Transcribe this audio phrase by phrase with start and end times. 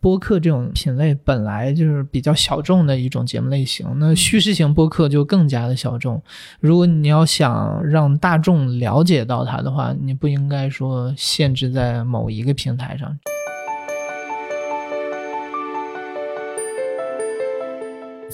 [0.00, 6.20] 播客这种品类本来就是比较小众的一种节目类型，那叙事型播客就更加的小众。
[6.58, 13.18] 如果你要想让大众了解到它的话，你不应该说限制在某一个平台上。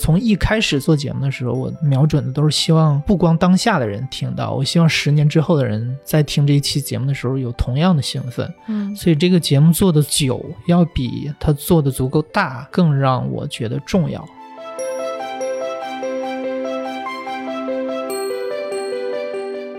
[0.07, 8.49] 从一开始做节目的时候，我瞄准的都是希望不光当下的人听到，我希望十年之后的人在听这一期节目的时候有同样的兴奋。
[8.69, 14.25] 嗯，所以这个节目做的久，要比它做的足够大更让我觉得重要。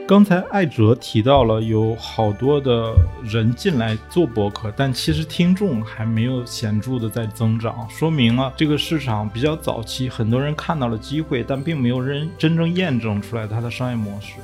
[0.07, 2.93] 刚才艾哲提到了有好多的
[3.25, 14.35] 人进来做博客，但其实听众还没有显著的在增长，说明了这个市场比较早期，很多人看到了机会，但并没有人真正验证出来它的商业模式。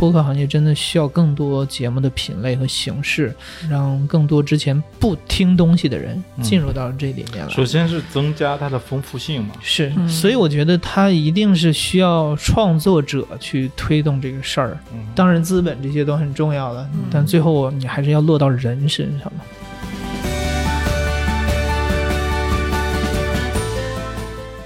[0.00, 3.36] 播客行业真的需要更多节目的品类和形式，
[3.68, 7.52] 让更多之前不听东西的人进入到这里面来。
[7.52, 14.78] 首先是增加它的丰富性嘛，是，嗯所以我觉得它一定是需要创作者去推动这个事儿。
[14.94, 19.44] 嗯当然，资本这些都很重要的，但最后你还是要落到人身上嘛。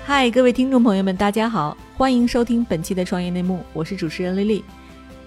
[0.06, 4.64] 嗨，各位听众朋友们，大家好，欢迎收听本期的创业内幕，我是主持人丽丽。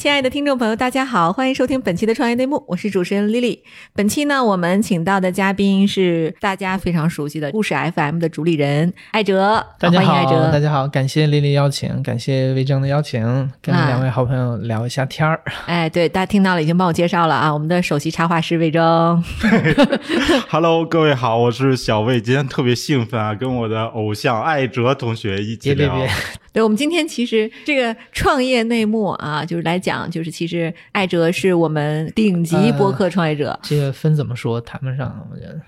[0.00, 3.58] 亲爱的听众朋友，大家好，欢迎收听本期的创业内幕，我是主持人 Lily。
[3.92, 10.58] 本期呢，我们请到的嘉宾是大家非常熟悉的故事 FM 的主理人艾哲，大家欢迎艾哲，大。
[10.58, 13.22] 家好，感谢丽丽邀请，感谢魏征的邀请，
[13.60, 15.38] 跟啊两位好朋友聊一下天儿。
[15.66, 19.22] 哎，对，大家听到了，已经帮我介绍了啊，我们的首席插画师魏征。
[20.48, 25.94] Hello，各位好，我是小魏，今天特别兴奋啊，跟我的偶像艾哲同学一起聊。
[25.94, 26.14] 别别别，
[26.54, 33.58] 对，我们今天其实这个创业内幕啊，就是来讲，就是其实艾哲是我们顶级播客创业者。
[33.62, 35.60] 这个分怎么说谈不上，我觉得。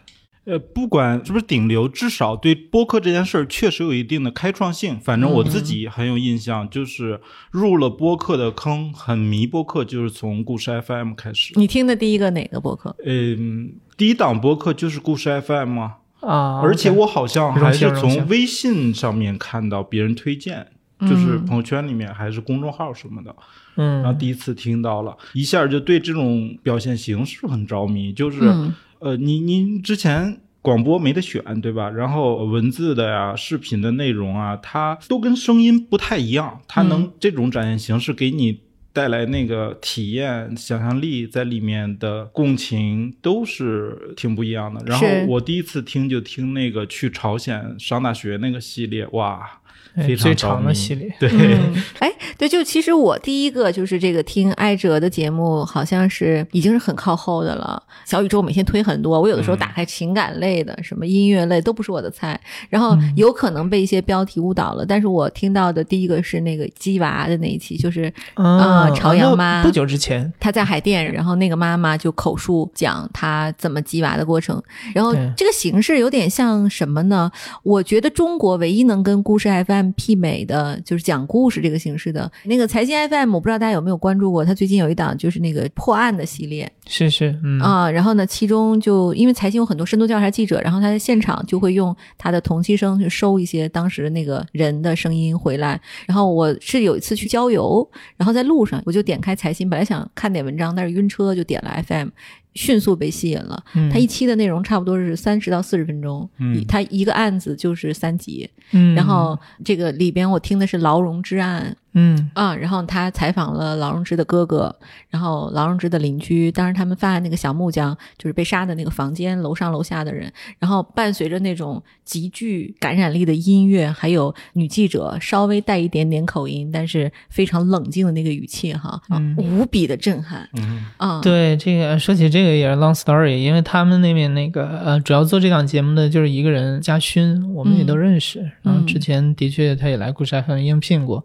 [0.44, 4.99] 呃，不管是不是顶流，至少对播客这件事儿确实有一定的开创性。
[4.99, 7.21] 反正我自己很有印象，就是
[7.53, 11.53] 入了播客的坑，很迷播客，就是从故事 FM 开始。
[11.54, 12.97] 你听的第一个哪个播客？
[13.06, 20.66] 嗯，第一档播客就是故事 FM 啊，啊，而且我好像还是从微信上面看到别人推荐，
[21.08, 23.34] 就是朋友圈里面还是公众号什么的。
[23.76, 28.12] 嗯然后嗯第一次听到了，一下就对这种表现形式很着迷。
[28.12, 31.91] 就是、嗯呃，您您之前广播没得选，对吧？
[31.91, 38.60] 然后文字的呀、视频的内容啊，它都跟声音不太一样，它能这种展现形式给你。
[38.94, 44.84] 带来那个体验、想象力在里面的共情都是挺不一样的。
[44.84, 49.61] 然后我第一次听就听那个去朝鲜上大学那个系列，哇，哎
[49.97, 57.82] 非常长的迷系列，对，嗯， 哎，对，就其实我第一个就是这个听艾哲的节目，好像是已经是很靠后的了。
[58.04, 64.84] 小宇宙每天推很多，我有的时候打开情感类的、什么音乐类都不是我的菜，然后有可能被一些标题误导了。
[64.86, 74.60] 但是我听到的第一个是那个鸡娃的那一期，就是啊，朝阳那妈不久之前，她在海淀，然后那个妈妈就口述讲她怎么鸡娃的过程，
[74.94, 77.30] 然后这个形式有点像什么呢？
[77.62, 95.81] 我觉得中国唯一能跟故事 FM 媲美的，就是讲故事这个形式的那个财经 FM，我不知道大家有没有关注过，它最近有一档就是那个破案的系列是是，嗯啊，然后呢，其中就因为财经有很多深度调查记者，然后他在现场就会用他的同期声去收一些当时那个人的声音回来。
[96.06, 102.09] 然后我是有一次去郊游，然后在路上我就点开财新，本来想看点文章，但是晕车就点了 FM。
[102.54, 103.90] 迅速被吸引了，嗯。
[103.90, 106.64] 它一期的内容差不多是三十到四十分钟，嗯。
[106.66, 114.74] 它一个案子就是三集，嗯，然后这个里边我听的是劳荣之案，嗯啊、然后他采访了劳荣枝的哥哥，
[115.10, 131.21] 然后劳荣枝的邻居，当时他们发现那个小木匠就是被杀的那个房间楼上楼下的人，然后伴随着那种极具感染力的音乐，还有女记者稍微带一点点口音，但是非常冷静的那个语气哈，啊嗯无比的震撼嗯啊！
[131.21, 138.50] 对这个说起这个也是 long story，因为他们那边那个呃，主要做这档节目的就是一个人嘉勋，我们也都认识。
[138.62, 141.24] 然后之前的确他也来故事 FM 应聘过，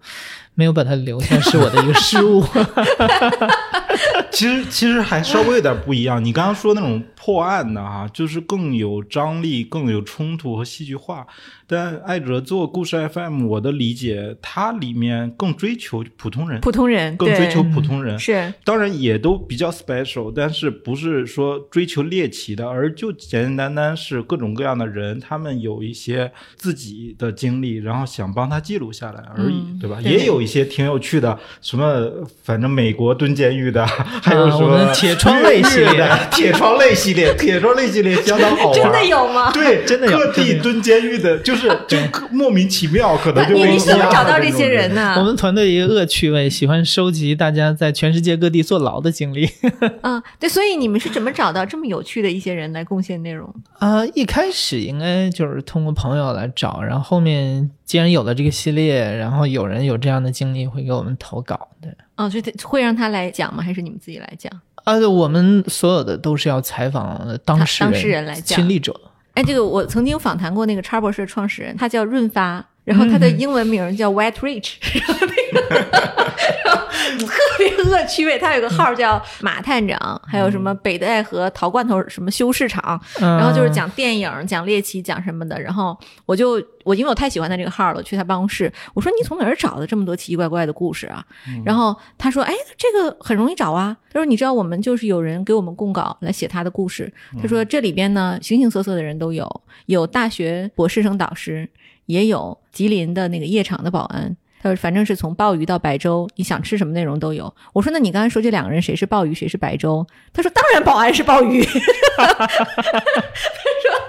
[0.58, 2.44] 没有把它留下是我的一个失误。
[4.34, 6.24] 其实其实还稍微有点不一样。
[6.24, 11.28] 你刚刚说那种破案的哈，就是更有张力、更有冲突和戏剧化。
[11.70, 18.18] 但艾哲做故事 FM，我的理解，它里面更追求普通人，普通人更追求普通人。
[18.18, 30.00] 是当然也都比较 special，但是不是说追求猎奇的，而就简简单单是各种各样的人，他们有一些自己的经历，然后想帮他记录下来而已，嗯对吧？
[30.02, 32.10] 对也有一些挺有趣的，什么
[32.44, 33.86] 反正美国蹲监狱的，
[34.24, 39.52] 还有什么们铁窗类系列 铁窗类系列，铁窗类系列相当好玩， 真的有吗？
[39.52, 41.98] 对，真的有各地蹲监狱的，就是 就
[42.32, 45.16] 莫名其妙，可能就你被你怎么找到这些人呢？
[45.18, 49.50] 我们团队一个恶趣味，喜欢收集大家在全世界各地坐牢的经历。
[50.04, 53.54] 嗯，对，所以你们是怎么找到这么有趣的一些人来贡献内容？
[53.80, 61.92] 啊、一开始应该就是通过朋友来找，然后后面既然有了这个系列，然后有人有这样的经历会给我们投稿对。
[62.16, 63.64] 哦，就得会让他来讲吗？
[63.64, 64.52] 还是你们自己来讲？
[64.84, 69.00] 啊，我们所有的都是要采访当事人、当事人来讲亲历者。
[69.38, 75.76] 哎，这个我曾经访谈过那个叉博士的创始人，他叫润发，然后他的英文名叫 White Rich， 然后那个
[77.20, 78.40] 特别恶趣味。
[78.40, 85.60] 他有个号叫马探长，还有什么北戴河陶罐头什么修市场，然后就是讲电影、讲猎奇、讲什么的。
[85.60, 91.22] 然后我就我因为我太喜欢他这个号了，去他办公室，我说你从哪儿找的这么多奇奇怪怪的故事啊？
[91.66, 93.98] 然后他说，哎，这个很容易找啊。
[94.14, 97.12] 他说你知道我们就是有人给我们供稿来写他的故事。
[97.42, 101.70] 他说这里边呢形形色色的人都有，有大学博士生导师，
[102.08, 104.36] 也有吉林的那个夜场的保安。
[104.60, 111.64] 他说：“反正是从鲍鱼到白粥，你想吃什么内容都有。”我说：“那你刚才说这两个人谁是鲍鱼，谁是白粥？”他说：“当然保安是鲍鱼。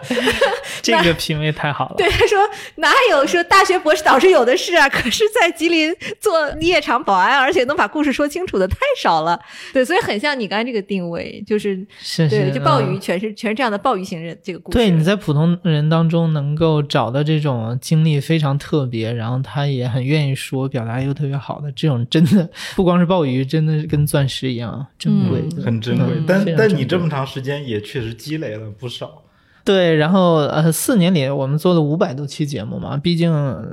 [0.83, 1.95] 这个品味太好了。
[1.97, 2.39] 对，他说
[2.77, 4.89] 哪有说大学博士导师有的是啊？
[4.91, 9.39] 可是，在吉林做夜场保安，而且能把故事说清楚的太少了。
[9.73, 14.79] 对，所以很像你刚才这个定位，就是是是，对，就鲍鱼嗯全是全是这样的鲍鱼型人这个故事。
[14.79, 29.23] 对，你在普通人当中能够找到这种经历非常特别，然后他也很愿意说，表达又特别好的这种，真的不光是鲍鱼，真的是跟钻石一样珍贵的，很珍贵嗯，但但你这么长时间也确实积累了不少。
[29.69, 33.31] 对，然后呃，四年里我们做了五百多期节目嘛，毕竟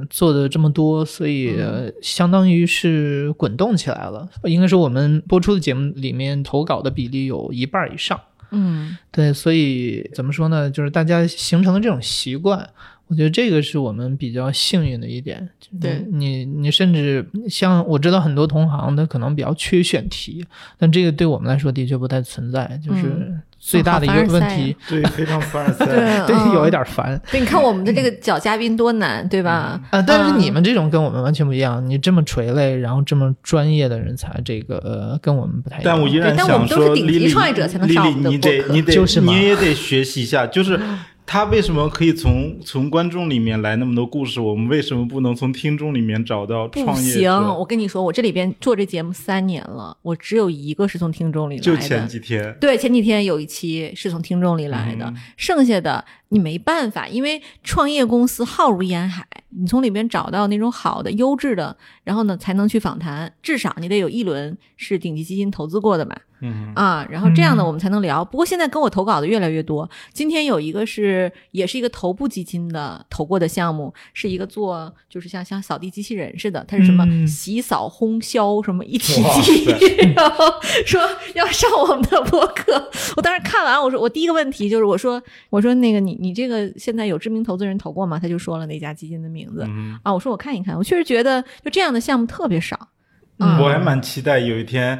[0.09, 4.27] 做的这么多，所以、呃相当于是滚动起来了。
[4.43, 8.19] 应该说我们播出的节目里面投稿的比例有一半以上。
[8.51, 10.69] 嗯对，所以怎么说呢？
[10.69, 12.69] 就是大家形成了这种习惯，
[13.07, 15.47] 我觉得这个是我们比较幸运的一点。
[15.59, 20.45] 就是对你，你甚至像我知道很多同行他可能比较缺选题，
[20.77, 25.85] 但这个对我们来说的确不太存在，就是嗯最大的一个问题，对，非常凡尔赛。
[25.85, 25.95] 对
[26.27, 27.19] 对，嗯有一点烦。
[27.31, 29.81] 对，你看我们的这个找嘉宾多难，对吧？
[29.89, 35.93] 啊、但是嗯你们这种跟我们完全不一样，你这么垂类，然后这么专业的人才，这个、呃、跟我们不太一样。
[35.93, 40.79] 但我依然对但我们想说，都是顶级创业者才能上我们的你得播客你得就是你也得学习一下，就是
[41.25, 51.63] 他为什么可以从从观众里面来那么多故事，我们为什么不能从听众里面找到不创业行，我跟你说，我这里边做这节目三年了，我只有一个是从听众里来的。
[51.63, 55.15] 就前几天，对，前几天有一期是从听众里来的，嗯。
[55.35, 66.15] 剩下的你没办法，因为创业公司浩如烟海，你从里边找到那种好的、优质的，然后呢才能去访谈，至少你得有一轮是顶级基金投资过的嘛。
[66.41, 68.23] 嗯，啊，然后这样呢，嗯我们才能聊。
[68.23, 69.89] 不过现在跟我投稿的越来越多。
[70.11, 79.65] 今天有一个是，也是一个头部基金的投过的项目，是一个做就是像像扫地机器人似的，它是什么嗯洗扫烘销什么一体机，
[80.13, 80.45] 然后
[80.85, 81.01] 说
[81.35, 82.91] 要上我们的播客。
[83.15, 88.17] 我当时看完，我说我第一个问题就是我说我说那个你你这个现在有知名投资人投过吗？
[88.19, 90.11] 他就说了那家基金的名字、嗯啊。
[90.11, 92.89] 我说我看一看，我确实觉得就这样的项目特别少。
[93.37, 94.97] 嗯我还蛮期待有一天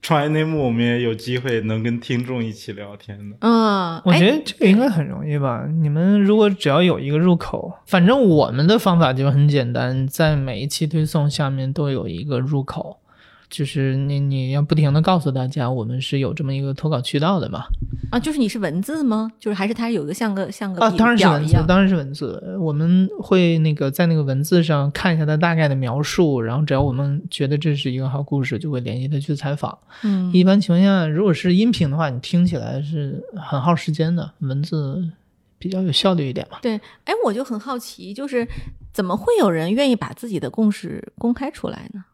[0.00, 3.36] 创业内幕，我们也有机会能跟听众一起聊天的。
[3.40, 5.66] 嗯，哎我觉得这个应该很容易吧？
[5.70, 13.00] 你们如果只要有一个入口，反正我们的方法就很简单，在每一期推送下面都有一个入口，
[13.54, 17.66] 就是你你要不停的告诉大家，我们是有这么一个投稿渠道的嘛。
[18.10, 19.30] 啊，就是你是文字吗？
[19.38, 22.58] 就是还是它有一个像个像个啊，当然是文字当然是文字。
[22.58, 29.78] 我们会那个在那个文字上看一下它大概的描述，然后只要我们觉得这是一个好故事，就会联系他去采访。
[30.02, 35.08] 嗯，一般情况下，如果是音频的话，你听起来是很耗时间的，文字
[35.60, 36.58] 比较有效率一点嘛。
[36.60, 38.44] 对，哎，我就很好奇，就是
[38.92, 42.04] 怎么会有人愿意把自己的故事公开出来呢？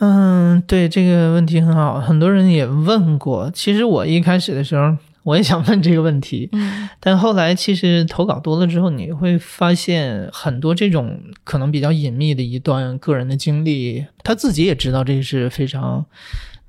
[0.00, 3.50] 嗯，对这个问题很好，很多人也问过。
[3.52, 16.04] 其实我一开始的时候，我也想问这个问题，嗯但后来其实投稿多了之后，你会发现很多这种可能比较隐秘的一段个人的经历，他自己也知道这是非常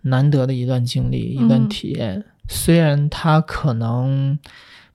[0.02, 2.24] 难得的一段经历、一段体验。
[2.48, 4.38] 虽然他可能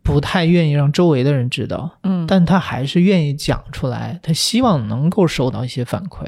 [0.02, 6.26] 不太愿意让周围的人知道，嗯，但他还是愿意讲出来，他希望能够收到一些反馈。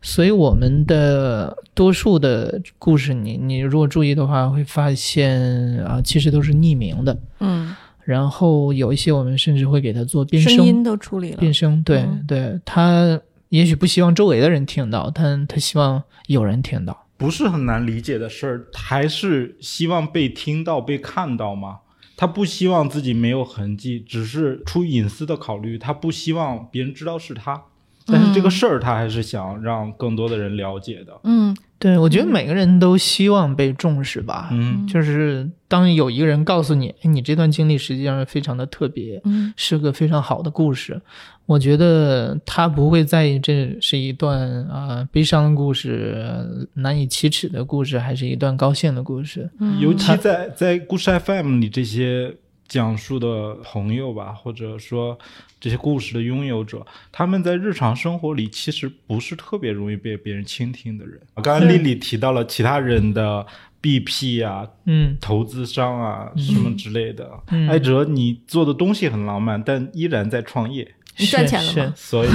[0.00, 5.38] 所以我们的多数的故事你，你如果注意的话，会发现
[5.84, 7.18] 啊，其实都是匿名的。
[7.40, 17.06] 嗯，然后有一些我们甚至会给他做变声音都处理了，变声，对、嗯对，他也许不希望周围的人听到，但他希望有人听到。
[17.16, 21.78] 不是很难理解的事儿，还是希望被听到、被看到吗？
[22.18, 27.62] 他不希望自己没有痕迹，只是出隐私的考虑，他不希望别人知道是他。
[28.10, 31.12] 但是这个事儿，他还是想让更多的人了解的。
[31.24, 34.48] 嗯对，我觉得每个人都希望被重视吧。
[34.50, 41.00] 嗯就是当有一个人告诉你，哎，你这段经历实际上是非常的特别，嗯是个非常好的故事。
[41.46, 44.38] 我觉得他不会在意这是一段
[44.68, 49.48] 啊、呃悲伤的故事、呃难以启齿的故事，还是一段高兴的故事。
[49.60, 52.34] 嗯，尤其在在故事 FM 里这些
[52.68, 55.18] 讲述的朋友吧，或者说
[55.58, 61.18] 这些故事的拥有者，他们在日常生活里其实不是特别容易被别人倾听的人。
[61.36, 63.46] 刚刚丽丽提到了其他人的
[63.80, 65.16] BP 啊、嗯。
[65.20, 67.30] 投资商啊什么之类的。
[67.50, 67.66] 嗯。
[67.68, 71.92] 艾哲，你做的东西很浪漫，但依然在创业，你赚钱了吗？
[71.96, 72.28] 所以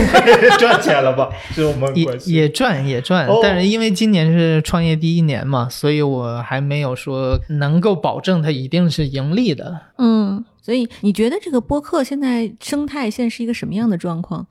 [0.58, 1.28] 赚钱了吧？
[1.52, 2.06] 是我们也。
[2.26, 9.80] 也赚也赚，哦但是因为今年是创业第一年嘛，所以我还没有说能够保证它一定是盈利的。
[9.98, 14.46] 嗯，所以你觉得这个播客现在生态现在是一个什么样的状况？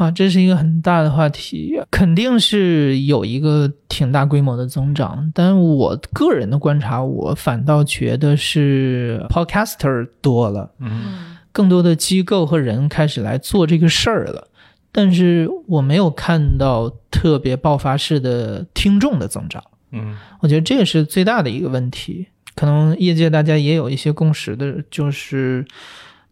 [0.00, 5.30] 哇，这是一个很大的话题，肯定是有一个挺大规模的增长。
[5.34, 14.48] 但我个人的观察，我反倒觉得是 podcaster 多了，嗯更多的机构和人开始来做这个事儿了。
[14.92, 19.64] 但是我没有看到特别爆发式的听众的增长。
[19.92, 22.26] 嗯我觉得这个是最大的一个问题。
[22.54, 25.64] 可能业界大家也有一些共识的，就是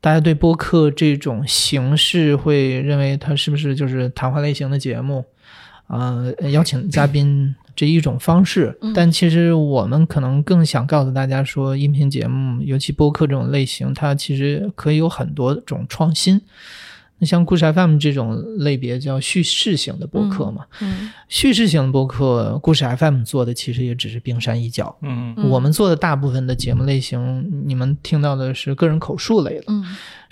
[0.02, 5.25] 大家对播客这种形式会认为它是不是就是谈话类型的节目，
[5.88, 8.76] 呃，邀请嘉宾这一种方式。
[8.81, 16.40] 嗯但其实我们可能更想告诉大家说，音频节目，尤其播客这种类型，它其实可以有很多种创新。
[17.19, 24.97] 那像故事 FM 这种类别叫叙事型的播客嘛，嗯叙事型的播客，故事 FM 做的其实也只是冰山一角。
[25.00, 29.64] 嗯嗯我们做的大部分的节目类型，你们听到的是个人口述类的。
[29.69, 29.85] 嗯，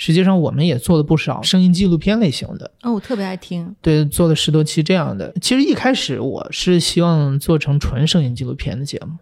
[0.05, 3.73] 实际上，我们也做了不少声音纪录片类型的，哦，我特别爱听。
[3.81, 5.33] 对，做了十多期这样的。
[5.41, 9.17] 其实一开始我是希望做成纯声音纪录片的节目，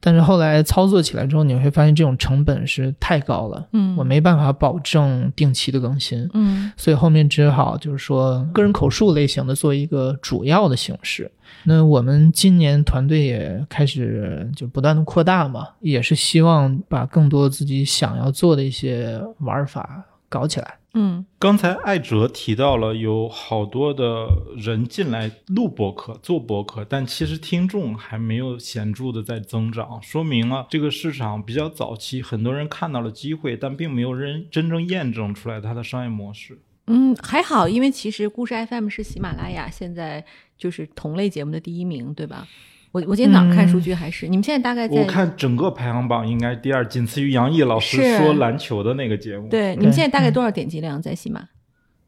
[0.00, 6.28] 但是后来操作起来之后，你会发现这种成本是太高了，嗯，我没办法保证定期的更新。
[6.34, 11.30] 嗯所以后面只好就是说个人口述类型的做一个主要的形式。
[11.62, 20.78] 那我们今年团队也开始就不断的扩大嘛，也是希望把更多自己想要做的一些玩法搞起来。
[20.96, 36.60] 嗯刚才艾哲提到了有好多的人进来录播客、做播客，但其实听众还没有显著的在增长，说明了这个市场比较早期，很多人看到了机会，但并没有人真正验证出来它的商业模式。
[36.86, 40.24] 嗯，还好，因为其实故事 FM 是喜马拉雅现在
[40.56, 42.46] 就是同类节目的第一名，对吧？
[42.94, 51.42] 我我今天早上看数据还是、你们现在大概在我看整个排行榜应该第二，仅次于杨毅老师说篮球的那个节目。，对，你们现在大概多少点击量在喜马？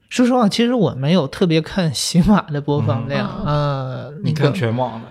[0.09, 3.47] 说实话，其实我没有特别看喜马的播放量，嗯。
[3.47, 5.09] 呃，你看全网的，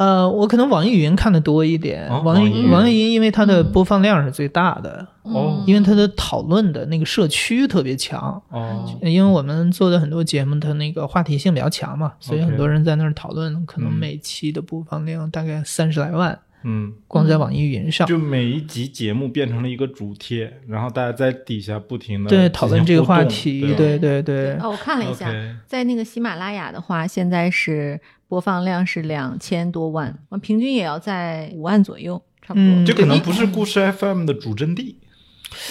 [0.00, 2.70] 呃，我可能网易云看的多一点，哦网易网易云。
[2.70, 3.70] 网易云因为它的嗯。
[3.70, 5.62] 播放量是最大的，哦。
[5.66, 8.42] 因为它的讨论的那个社区特别强。
[8.48, 13.92] 哦，因为我们做的很多节目，它那个话题性比较强嘛，所以很多人在那儿讨论，可能嗯。
[13.92, 18.06] 每期的播放量大概三十来万，嗯，光在网易云上。
[18.06, 23.74] 就每一集节目变成了一个主贴，然后大家在底下不停的对，讨论这个话题，吧？
[23.76, 25.32] 对对对，哦，我看了一下
[25.66, 32.64] 在那个喜马拉雅的话，现在是播放量是两千多万，平均也要在五万左右，差不多。
[32.64, 32.86] 嗯。
[32.86, 34.96] 这可能不是故事 FM 的主阵地，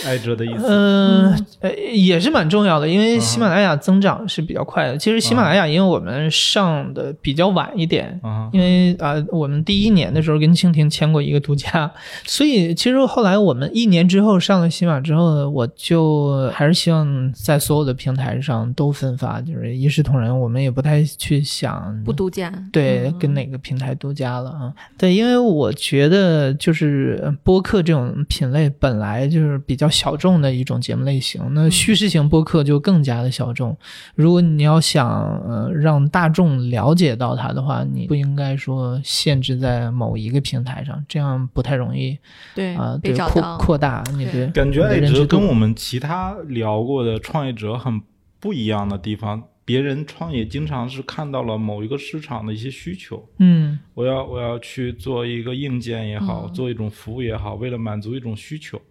[0.06, 0.66] 挨着的意思。
[0.68, 4.98] 嗯呃，也是蛮重要的，因为嗯喜马拉雅增长是比较快的。
[4.98, 11.92] 其实喜马拉雅，因为我们上的比较晚一点，啊，因为啊、我们第一年的时候跟蜻蜓签过一个独家，
[12.26, 20.30] 所以其实后来我们一年之后上了喜马之后，我就还是希望在所有的平台上都分发，就是一视同仁。
[20.40, 24.74] 我们也不太去想不独家，对，嗯跟哪个平台独家了啊？
[24.98, 31.40] 对，因为我觉得就是播客这种品类本来就是比较小众的一种节目类型。
[31.54, 33.78] 那叙事型播客就更加的小众。
[34.16, 42.18] 如果你要想呃让大众了解到它的话，你不应该说限制在某一个平台上，这样不太容易
[42.56, 48.02] 对啊、对扩扩大你对的感觉艾哲跟我们其他聊过的创业者很
[48.40, 58.82] 不一样的地方，别人创业经常是看到了某一个市场的一些需求，嗯我要我要去做一个硬件也好，嗯做一种服务也好，为了满足一种需求，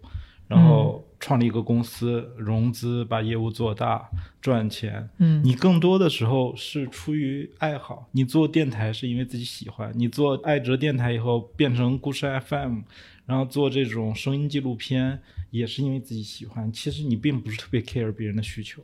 [0.48, 4.08] 然后创立一个公司，融资，把业务做大，
[4.40, 5.08] 赚钱。
[5.18, 12.78] 嗯你更多的时候是出于爱好，你做电台是因为自己喜欢，你做爱哲电台以后变成故事 FM，
[13.26, 16.72] 然后做这种声音纪录片也是因为自己喜欢。
[16.72, 18.82] 其实你并不是特别 care 别人的需求。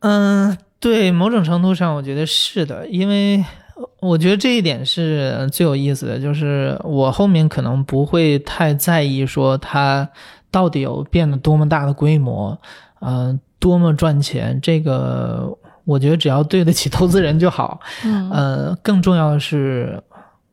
[0.00, 3.42] 嗯，对，某种程度上我觉得是的，因为
[4.00, 10.10] 我觉得这一点是最有意思的，就是我后面可能不会太在意说它
[10.52, 12.56] 到底有变得多么大的规模，
[13.00, 15.52] 嗯、多么赚钱，这个
[15.84, 17.80] 我觉得只要对得起投资人就好。
[18.04, 20.00] 嗯呃，更重要的是，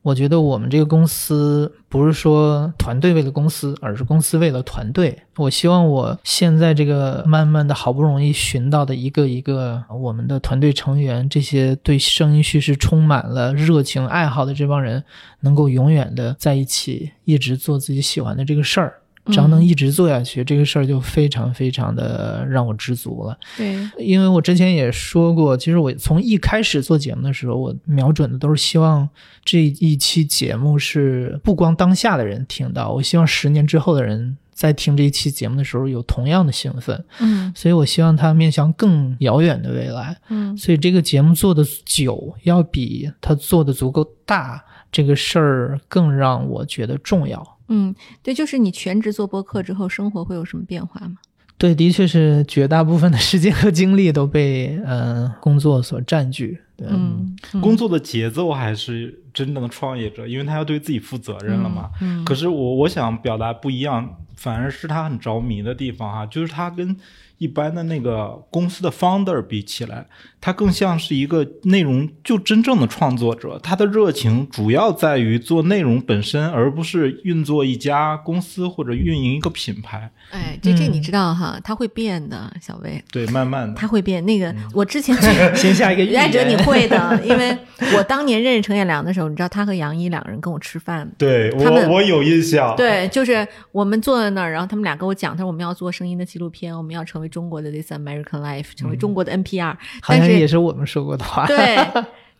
[0.02, 5.16] 我觉得我们这个公司不是说团队为了公司，而是公司为了团队。
[5.36, 15.04] 我希望我现在这个慢慢的好不容易寻到的一个一个我们的团队成员，这些对声音叙事充满了热情爱好的这帮人，
[15.40, 18.99] 能够永远的在一起，一直做自己喜欢的这个事儿。
[19.26, 23.38] 只要能一直做下去，这个事儿就非常非常的让我知足了。
[23.56, 29.08] 对因为我之前也说过，其实我从一开始做节目的时候，我瞄准的都是希望
[29.44, 40.16] 这一期节目是不光当下的人听到，我希望十年之后的人在听这一期节目的时候有同样的兴奋，嗯所以我希望它面向更遥远的未来。
[40.28, 47.58] 嗯所以这个节目做的久，要比它做的足够大这个事儿更让我觉得重要。
[47.70, 51.16] 嗯，对，就是你全职做播客之后，生活会有什么变化吗？
[51.56, 56.58] 对，的确是绝大部分的时间和精力都被嗯、呃工作所占据。
[56.76, 61.90] 对嗯，嗯工作的节奏还是真正的创业者，因为他要对自己负责任了嘛。
[62.00, 66.96] 嗯，可是我我想表达不一样，反而是他很着迷的地方哈，就是他跟
[67.36, 70.06] 一般的那个公司的 founder 比起来，
[70.40, 80.10] 他更像是一个内容就真正的创作者，他的热情主要在于做内容本身，而不是运作一家公司或者运营一个品牌。
[80.30, 84.24] 哎，这这嗯你知道哈，他会变的，小薇，对，慢慢的他，会变。
[84.24, 85.16] 那嗯个我之前。
[85.54, 87.56] 先下一个预艾哲，你会的，因为
[87.96, 92.74] 我当年认识程彦良的时候，你知道他和杨一两个人跟我吃饭，对我我有印象。
[92.76, 99.76] 对，就是我们坐在那儿，然后他们俩跟我讲，他说我们要做声音的纪录片，我们要成为中国的 This American Life，成为中国的 NPR，、
[100.06, 101.46] 但是也是我们说过的话。
[101.46, 101.78] 对。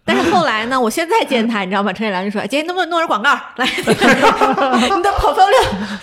[0.03, 0.81] 但是后来呢？
[0.81, 1.93] 我现在见他，你知道吗？
[1.93, 3.67] 陈彦良就说：“姐，能不能弄点广告来？
[3.77, 5.63] 你的 portfolio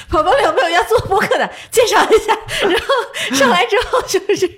[0.10, 1.50] portfolio 有没有要做播客的？
[1.72, 2.38] 介绍一下。
[2.70, 4.50] ”然后上来之后，就是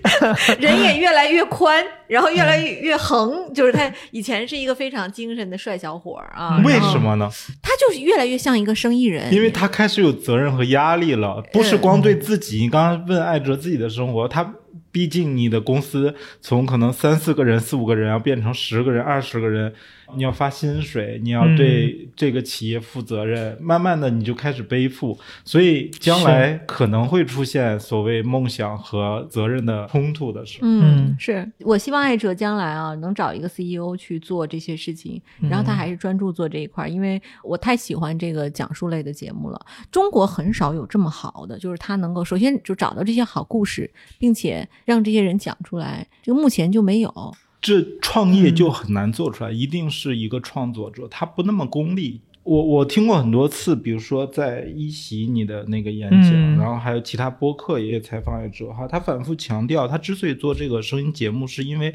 [0.59, 3.51] 人也越来越宽，然后越来越越横。
[3.53, 7.27] 就是他以前是一个非常精神的帅小伙儿啊，为什么呢？
[7.63, 9.33] 他就是越来越像一个生意人？
[9.33, 12.59] 因为他开始有责任和压力了，不是光对自己。
[12.59, 14.53] 你刚刚问艾哲自己的生活，他
[14.91, 19.73] 毕竟你的公司从可能三四个人、四五个人，要变成十个人、二十个人，
[20.15, 30.67] 你要发薪水，你要对这个企业负责任，慢慢的你就开始背负，所以将来可能会出现所谓梦想和责任的冲突的时候。
[30.67, 39.59] 嗯嗯，是我希望艾哲将来啊能找一个 CEO 去做这些事情，然后他还是专注做这一块儿，因为我太喜欢这个讲述类的节目了。
[39.91, 47.33] 中国很少有这么好的，就是他能够首先就找到这些好故事，并且让这些人讲出来，这个目前就没有。
[47.61, 52.21] 这创业就很难做出来，一定是一个创作者，他不那么功利。
[52.43, 61.93] 我我听过很多次，比如说在一席你的那个演讲，嗯然后还有其他播客也采访也者哈，他反复强调，他之所以做这个声音节目，是因为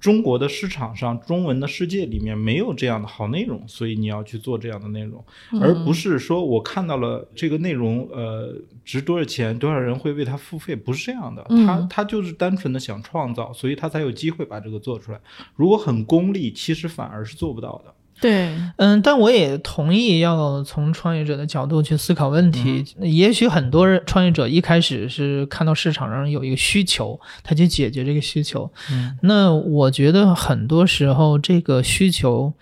[0.00, 5.22] 中国的市场上，中文的世界里面没有这样的好内容，所以你要去做这样的内容，
[5.60, 11.44] 而不是说我看到了这个内容，呃，值多少钱，多少人会为它付费，不是这样的。
[11.50, 15.20] 嗯他他就是单纯的想创造，所以他才有机会把这个做出来。
[15.54, 17.94] 如果很功利，其实反而是做不到的。
[18.20, 22.84] 对，嗯，但我也同意要从创业者的角度去思考问题。
[23.00, 28.70] 也许很多人创业者一开始是看到市场上有一个需求，他去解决这个需求。
[28.92, 32.52] 嗯，那我觉得很多时候这个需求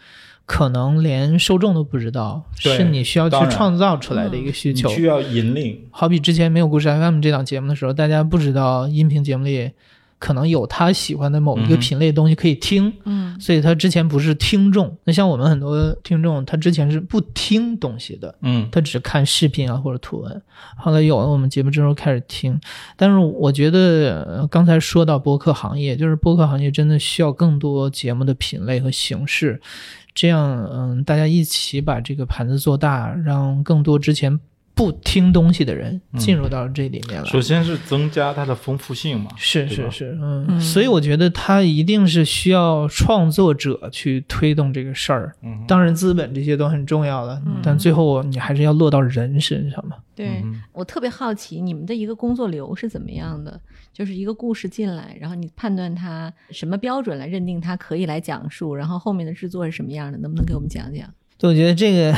[0.47, 4.89] 可能连受众都不知道，是你需要去创造出来的一个需求。
[4.89, 5.87] 你需要引领。
[5.91, 9.73] 好比之前没有故事 FM 这档节目的时候，大家不知道音频节目里
[10.19, 12.93] 可能有他喜欢的某一个品类的东西可以听。
[13.05, 14.99] 嗯所以他之前不是听众。
[15.05, 20.43] 那像我们很多听众，他之前是不听东西的，嗯他只看视频啊或者图文。
[20.77, 22.61] 后来有了我们节目之后开始听，
[22.97, 29.61] 但是我觉得呃刚才说到播客行业，就是播客行业真的需要更多节目的品类和形式，
[30.15, 34.41] 这样嗯，大家一起把这个盘子做大，让更多之前
[34.79, 37.29] 不听东西的人进入到这里面来。
[37.29, 45.35] 首先是增加它的丰富性嘛，是是是，嗯，嗯所以我觉得它一定是需要创作者去推动这个事儿。
[45.43, 49.97] 嗯当然，资本这些都很重要的，嗯但最后你还是要落到人身上嘛。
[50.15, 53.61] 对、嗯我特别好奇你们的一个工作流是怎么样的？
[53.93, 60.19] 就是一个故事进来，然后你判断它什么标准来认定它可以来讲述，然后后面的制作是什么样的？
[60.19, 61.13] 能不能给我们讲讲？
[61.37, 62.13] 对，我觉得这个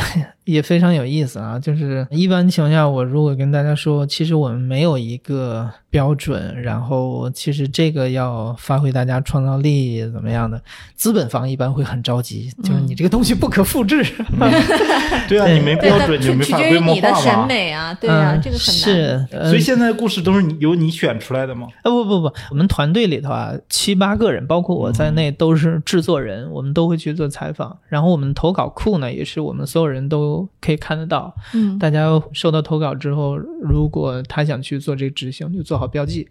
[0.50, 1.58] 也非常有意思啊。
[1.58, 10.60] 就是一般情况下，我如果跟大家说，其实我们没有一个标准，然后其实这个要发挥大家创造力怎么样的，
[10.94, 14.04] 资本方一般会很着急，就是你这个东西不可复制。
[15.28, 17.46] 对啊，你没标准你，就没取决于法规模你的审。
[17.46, 18.74] 美啊，对啊，嗯这个很难。
[18.74, 21.66] 是，呃所以现在故事都是你由你选出来的吗？
[21.82, 27.76] 啊不不不，我们团队里头啊，七八个人，包括我在内，都是制作人，我们都会去做采访。
[27.88, 31.34] 然后我们投稿库呢，也是我们所有人都可以看得到。
[31.54, 36.28] 嗯大家收到投稿之后，如果他想去做这个执行，就做好标记。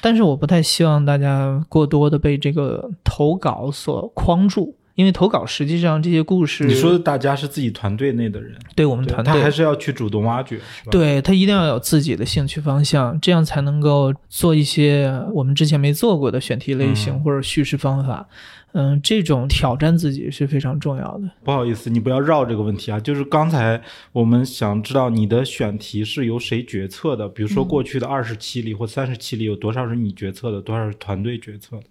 [0.00, 18.26] 但是我不太希望大家过多的被这个投稿所框住，因为投稿实际上这些故事，你说的大家是自己团队内的人，对我们团队他还是要去主动挖掘，对他一定要有自己的兴趣方向，这样才能够做一些我们之前没做过的选题类型嗯或者叙事方法。
[18.28, 18.61] 嗯，
[19.02, 21.30] 这种挑战自己是非常重要的。
[21.44, 22.98] 不好意思，你不要绕这个问题啊。
[22.98, 23.80] 就是刚才
[24.12, 31.82] 我们想知道你的选题是由谁决策的，比如说过去的二十期里或三十期里有多少是你决策的，多少是团队决策的？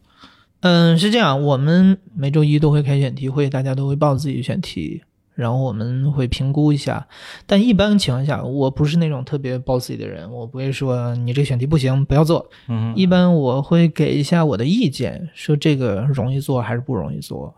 [0.62, 5.02] 嗯，是这样，我们每周一都会开选题会，大家都会报自己的选题，
[5.42, 7.08] 然后我们会评估一下。
[7.48, 12.48] 但一般情况下，我不是那种特别 bossy 的人，我不会说你这个选题不行，不要做。
[12.68, 17.54] 嗯，一般我会给一下我的意见，说这个容易做还是不容易做。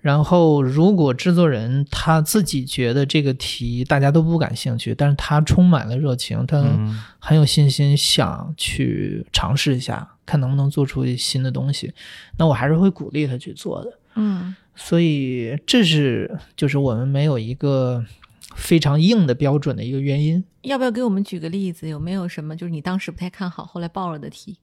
[0.00, 11.92] 然后，如果制作人他自己觉得这个题大家都不感兴趣，但是他充满了热情，他嗯很有信心想去尝试一下，看能不能做出新的东西，
[12.38, 13.98] 那我还是会鼓励他去做的。
[14.14, 18.04] 嗯所以这是就是我们没有一个
[18.54, 20.44] 非常硬的标准的一个原因。
[20.62, 21.88] 要不要给我们举个例子？
[21.88, 24.58] 有没有什么就是你当时不太看好，后来报了的题？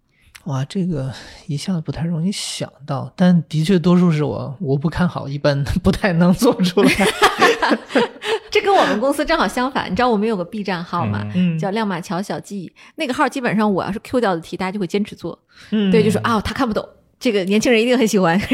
[0.45, 1.11] 哇，这个
[1.47, 6.91] 一下子不太容易想到，但的确多数是我我不看好，一般 不太能做出来。
[8.51, 9.89] 这跟我们公司正好相反。
[9.89, 11.25] 你知道我们有个 B 站号嘛？
[11.33, 15.39] 嗯，叫亮马桥小记，那个号基本上我要是 Q 掉的题，大家就会坚持做。
[15.71, 16.87] 嗯对，就说啊，他看不懂，
[17.19, 18.39] 这个年轻人一定很喜欢。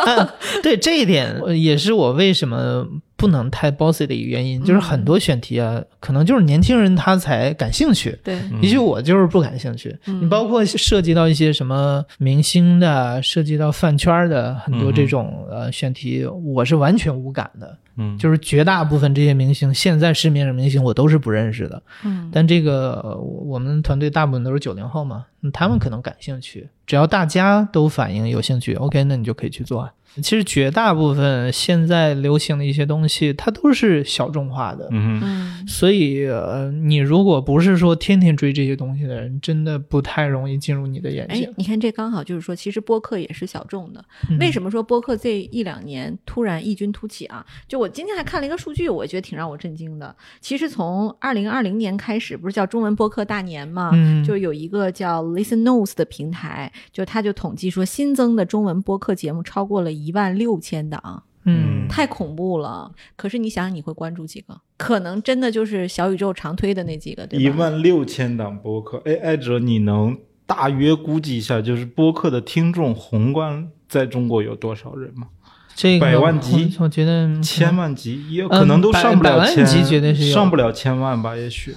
[0.04, 2.86] 对，然后、啊，对这一点呃也是我为什么
[3.16, 8.18] 不能太 bossy 的一个原因，就是很多选题啊，可能就是年轻人他才感兴趣。
[8.24, 17.76] 对，也许我就是不感兴趣，嗯你包括涉及到一些什么明星的，涉及到饭圈的很多这种、呃选题，我是完全无感的。
[18.00, 21.82] 嗯，就是绝大部分这些明星，现在市面上明星我都是不认识的。
[22.02, 29.92] 嗯但这个呃我们团队大部分都是九零后嘛，嗯他们可能感兴趣，只要大家都反映有兴趣，OK，那你就可以去做啊。
[30.16, 34.88] 其实绝大部分现在流行的一些东西，它都是小众化的。
[34.90, 44.04] 嗯嗯所以，呃，你如果不是说天天追这些东西的人，真的不太容易进入你的眼哎睛。，你看这刚好就是说，其实播客也是小众的。
[44.28, 47.44] 嗯为什么说播客这一两年突然异军突起啊？
[47.68, 50.14] 就我今天还看了一个数据，我觉得挺让我震惊的。
[50.40, 53.90] 其实从二零二零年开始，不是叫中文播客大年嘛？
[53.92, 61.24] 嗯就有一个叫 Listen Notes 的平台，就他就统计说，新增的中文播客节目超过了一万六千档。
[61.44, 62.92] 嗯，太恐怖了！
[63.16, 64.60] 可是你想想，你会关注几个？
[64.76, 67.42] 可能真的就是小宇宙常推的那几个，对吧？
[67.42, 75.28] 一万六千档播客，哎，艾哲，你能大约估计一下，就是播客的听众宏观在中国有多少人吗？
[75.74, 81.34] 这个百万级我我觉得千万级，也可能都上不了百百万千，级绝对是有上不了千万吧？
[81.34, 81.74] 也许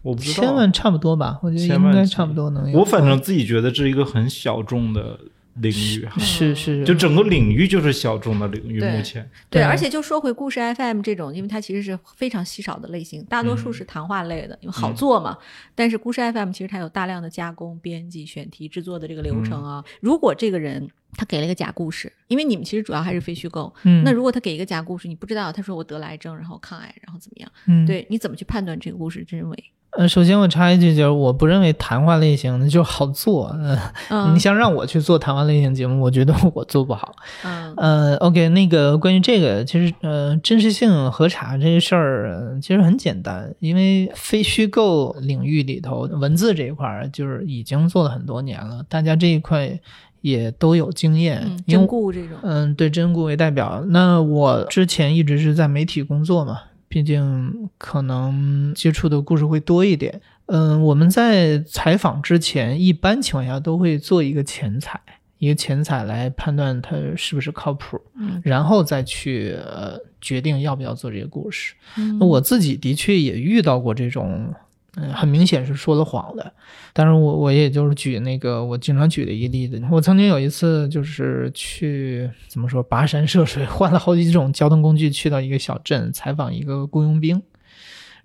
[0.00, 2.78] 我不知道，千万差不多吧，我觉得应该差不多能有。
[2.78, 5.18] 我反正自己觉得这是一个很小众的
[5.56, 8.80] 领域哈，是是，就整个领域就是小众的领域。
[8.80, 15.36] 目前，对，对而且就说回故事 FM 这种，因为它其实是非常稀少的类型，大多数嗯是谈话类的，因为好做嘛。
[15.74, 19.84] 但是故事 FM 其实它有大量的加工、编辑、选题、制作的这个流程啊。
[19.86, 27.52] 嗯如果这个人他给了一个假故事，因为你们其实主要还是非虚构，嗯，那如果他给一个假故事，你不知道他说我得了癌症，然后抗癌，然后怎么样？
[27.66, 29.64] 嗯，对，你怎么去判断这个故事真伪？
[29.92, 33.48] 呃，首先我插一句，就是我不认为谈话类型的就好做。
[33.62, 33.78] 呃，
[34.08, 37.14] 嗯你想让我去做谈话类型节目，我觉得我做不好。
[37.44, 49.78] 嗯呃，OK，那个关于这个，其实呃，真实性核查这个事儿、呃其实很简单，因为非虚构领域里头文字这一块儿就是已经做了很多年了，大家这一块
[50.22, 53.84] 也都有经验，真故这种，嗯，对真故为代表。
[53.88, 56.60] 那我之前一直是在媒体工作嘛，
[56.92, 60.20] 毕竟可能接触的故事会多一点。
[60.44, 65.00] 嗯，我们在采访之前，一般情况下都会做一个前采，
[65.38, 71.74] 一个前采来判断它是不是靠谱，嗯然后再去呃决定要不要做这个故事。
[71.96, 74.52] 嗯那我自己的确也遇到过这种，
[74.96, 76.52] 嗯，很明显是说了谎的。
[76.92, 87.42] 但是我我也就是举那个我经常举的一个例子，我曾经有一次就是去怎么说跋山涉水，换了好几种交通工具去到一个小镇采访一个雇佣兵，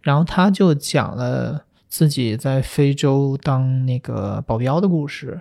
[0.02, 5.40] 然后他就讲了自己在非洲当那个保镖的故事。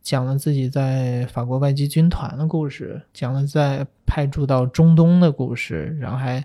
[0.00, 6.42] 讲了自己在法国外籍军团的故事，讲了在派驻到中东的故事，然后还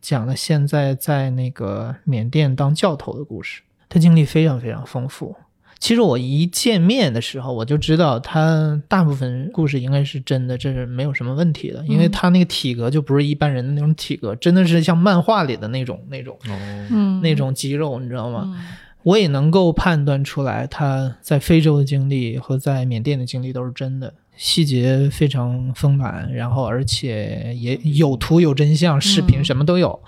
[0.00, 5.34] 讲了现在在那个缅甸当教头的故事，他经历非常非常丰富。
[5.78, 16.52] 其实我一见面的时候，我就知道他大部分故事应该是真的，这是没有什么问题的，因为他那个体格就不是一般人的那种体格，真的是像漫画里的那种那种哦，
[16.90, 18.44] 嗯那种肌肉，你知道吗？
[18.46, 18.66] 嗯
[19.02, 30.02] 我也能够判断出来，他在非洲的经历和在缅甸的经历都是真的，细节非常丰满，然后而且也有图有真相，视频嗯什么都有。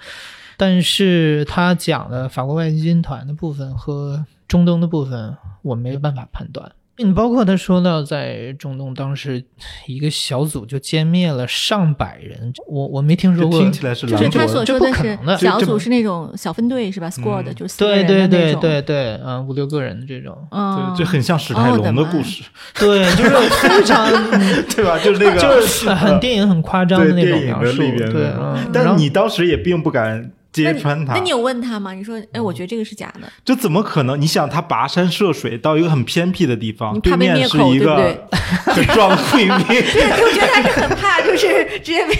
[0.56, 6.72] 但是他讲的法国外籍军团的部分和中东的部分，我没有办法判断。
[7.02, 9.42] 你包括他说到在中东当时
[9.86, 22.42] 一个小组就歼灭了上百人，我我没听说过，听起来是就是他所说的是小组是那种小分队是吧？squad 嗯就是四对对对对对，嗯，五六个人的这种，嗯，对，这很像史泰龙的故事
[22.78, 24.08] 对，就是非常
[24.74, 24.98] 对吧？
[25.02, 31.92] 就是那个，就是很电影很夸张的那种描述，里边对，的嗯，然但后你当时也并不敢揭穿他那，你有问他吗？
[31.92, 34.20] 你说，哎，我觉得这个是假的，这怎么可能？
[34.20, 42.14] 你想，他跋山涉水到一个很偏僻的地方，你怕被对面灭口是一个对不对 就撞贵宾， 对，我觉得他是很怕，就是直接被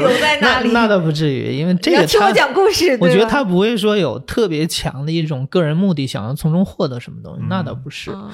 [0.00, 0.70] 留在那里。
[0.72, 8.10] 那那倒不至于，因为这个你要听我他，讲故事，我觉得他不会说有特别强的一种个人目的，想要从中获得什么东西，那倒不是。
[8.10, 8.30] 嗯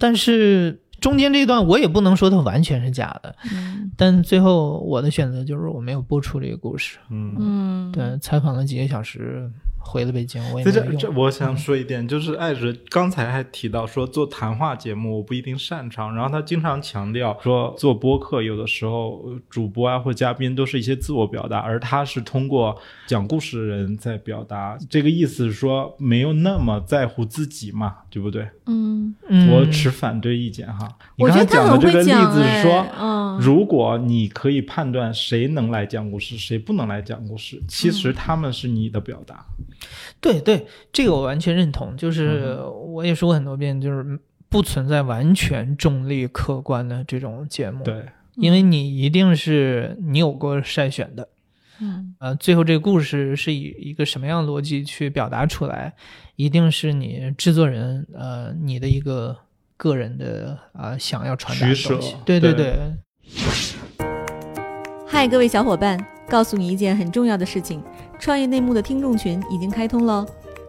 [0.00, 6.98] 但是中间这段我也不能说它完全是假的，嗯但最后我的选择就是我没有播出这个故事。
[7.10, 7.34] 嗯。
[7.38, 11.00] 嗯，对，采访了几个小时，回了北京，我也在这没有用。
[11.00, 28.48] 这，我想说一点，就是艾哲刚才还提到说做谈话节目我不一定擅长，然后他经常强调说做播客有的时候呃主播啊或嘉宾都是一些自我表达，而他是通过讲故事的人在表达，这个意思是说没有那么在乎自己嘛，对不对？
[28.66, 30.88] 嗯，嗯，我持反对意见哈。
[31.16, 39.44] 你刚才讲的这个例，子是说如果你可以判断谁能来讲故事，谁不能来讲故事，其实他们是你的表达。
[40.20, 41.96] 对对，这个我完全认同。
[41.96, 44.18] 就是嗯我也说过很多遍，就是
[44.48, 48.04] 不存在完全中立客观的这种节目。，对，
[48.36, 51.28] 因为你一定是你有过筛选的。
[51.80, 55.92] 嗯呃，最后这个故事是以一个什么样的逻辑去表达出来，
[56.36, 59.36] 一定是你制作人呃你的一个
[59.76, 62.16] 个人的啊、呃想要传达的取东西。
[62.24, 62.74] 对对对
[63.98, 64.08] 对，
[65.06, 67.82] 嗨，各位小伙伴，告诉你一件很重要的事情：
[68.18, 70.26] 创业内幕的听众群已经开通喽。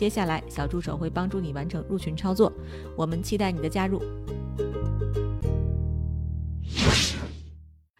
[0.00, 2.50] 接下来，小助手会帮助你完成入群操作。
[2.96, 4.00] 我们期待你的加入。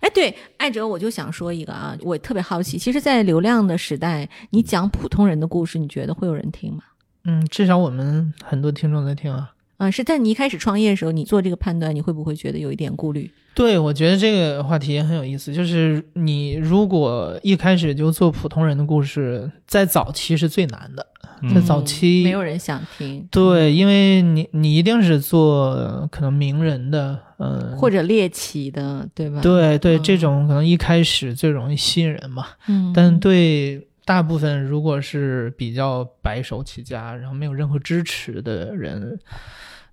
[0.00, 6.82] 哎，对，艾哲，我就想说一个啊，我特别好奇，其实，在流量的时代，你讲普通人的故事，你觉得会有人听吗？
[7.24, 9.52] 嗯，至少我们很多听众在听啊。
[9.80, 13.30] 啊，是在你一开始创业的时候，你做这个判断，你会不会觉得有一点顾虑？
[13.54, 15.54] 对，我觉得这个话题也很有意思。
[15.54, 21.06] 就是你如果一开始就做普通人的故事，在早期是最难的。
[21.42, 32.44] 在嗯早期，没有人想听，对，因为你你一定是做呃可能名人的，嗯，或者猎奇的，对吧？，对对，嗯这种可能一开始最容易吸引人嘛。
[32.68, 39.18] 嗯，但对大部分如果是比较白手起家，然后没有任何支持的人，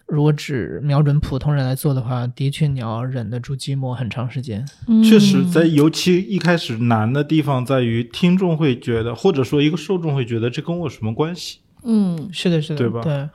[0.07, 4.65] 如果只瞄准普通人来做的话，的确你要忍得住寂寞很长时间。
[5.03, 11.59] 确实，嗯在尤其一开始难的地方在于，听众会觉得，或者说一个受众会觉得这跟我有什么关系？
[11.83, 13.29] 嗯是的，是的，对吧对，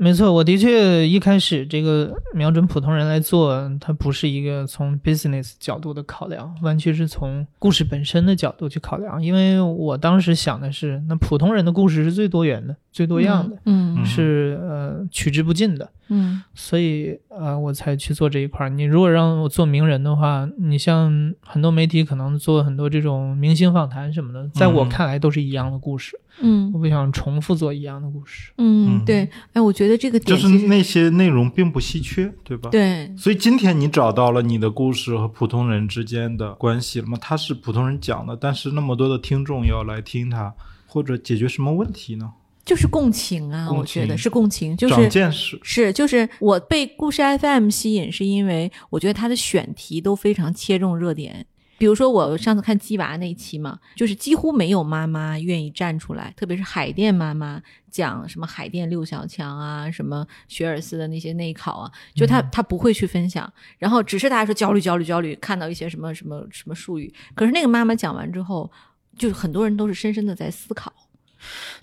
[0.00, 9.20] 没错，我的确一开始这个瞄准普通人来做，它不是一个从 business 角度的考量，完全是从故事本身的角度去考量。
[9.20, 15.90] 因为我当时想的是，那普通人的故事是最多元的、最多样的，嗯嗯是呃取之不尽的。
[16.10, 18.70] 嗯所以呃，我才去做这一块儿。
[18.70, 26.16] 你如果让我做名人的话，你像很多媒体可能做很多这种明星访谈什么的，在我嗯看来都是一样的故事。
[26.16, 26.24] 嗯
[26.72, 28.52] 我不想重复做一样的故事。
[28.58, 32.70] 嗯，嗯对，哎，我觉得这个就是那些内容并不稀缺，对吧？。
[32.70, 37.18] 对，所以今天你找到了你的故事和普通人之间的关系了吗？
[37.20, 40.54] 他是普通人讲的，但是那么多的听众要来听他，
[40.86, 42.32] 或者解决什么问题呢？
[42.64, 45.58] 就是共情啊，共我觉得是共情，就长是见识。
[45.62, 51.46] 是，就是我被故事 FM 吸引，是因为我觉得它的选题都非常切中热点。
[51.78, 68.68] 比如说，我上次看鸡娃那一期嘛，就是几乎没有妈妈愿意站出来，特别是海淀妈妈讲什么海淀六小强啊，什么学而思的那些内考啊，就她她不会去分享，然后只是大家说焦虑焦虑焦虑，看到一些什么什么什么术语，可是那个妈妈讲完之后，
[69.16, 70.92] 就是很多人都是深深的在思考。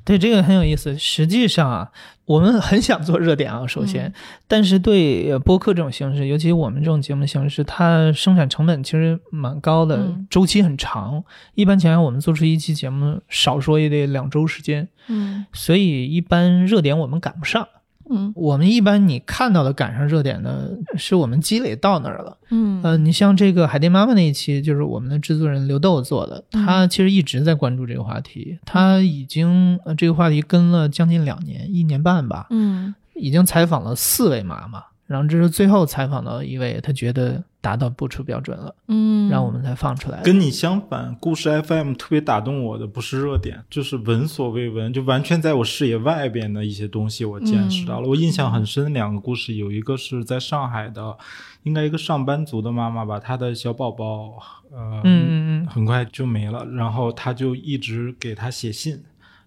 [0.06, 0.96] 对，这个很有意思。
[0.98, 1.91] 实际上啊，
[2.26, 4.13] 我们很想做热点啊，首先，嗯
[4.48, 11.24] 但是对呃播客这种形式，尤其我们这种节目形式，它生产成本其实蛮高的，嗯周期很长。
[11.56, 17.68] 一般情况下，我们做出一期节目，少说也得两周时间，嗯所以一般热点我们赶不上。
[18.10, 18.32] 嗯。
[18.36, 22.38] 我们一般你看到的赶上热点的，是我们积累到那儿了。
[22.50, 22.82] 嗯。
[22.84, 26.65] 呃，你像这个海淀妈妈那一期，就是我们的制作人刘豆做的，嗯。
[26.65, 32.94] 他其实一直在关注这个话题，他已经呃这个话题跟了将近两年，一年半吧，嗯。
[33.15, 40.20] 已经采访了四位妈妈，然后这是最后采访到一位，他觉得达到播出标准了，嗯，让我们才放出来。
[40.24, 48.08] 跟你相反，故事 FM 特别打动我的不是热点，就是闻所未闻，就完全在我视野外边的一些东西，我见识到了。
[48.08, 51.15] 我印象很深，两个故事，有一个是在上海的，
[51.62, 54.39] 应该一个上班族的妈妈吧，她的小宝宝，
[54.72, 55.30] 呃，嗯嗯
[55.63, 59.04] 嗯，很快就没了，然后她就一直给他写信。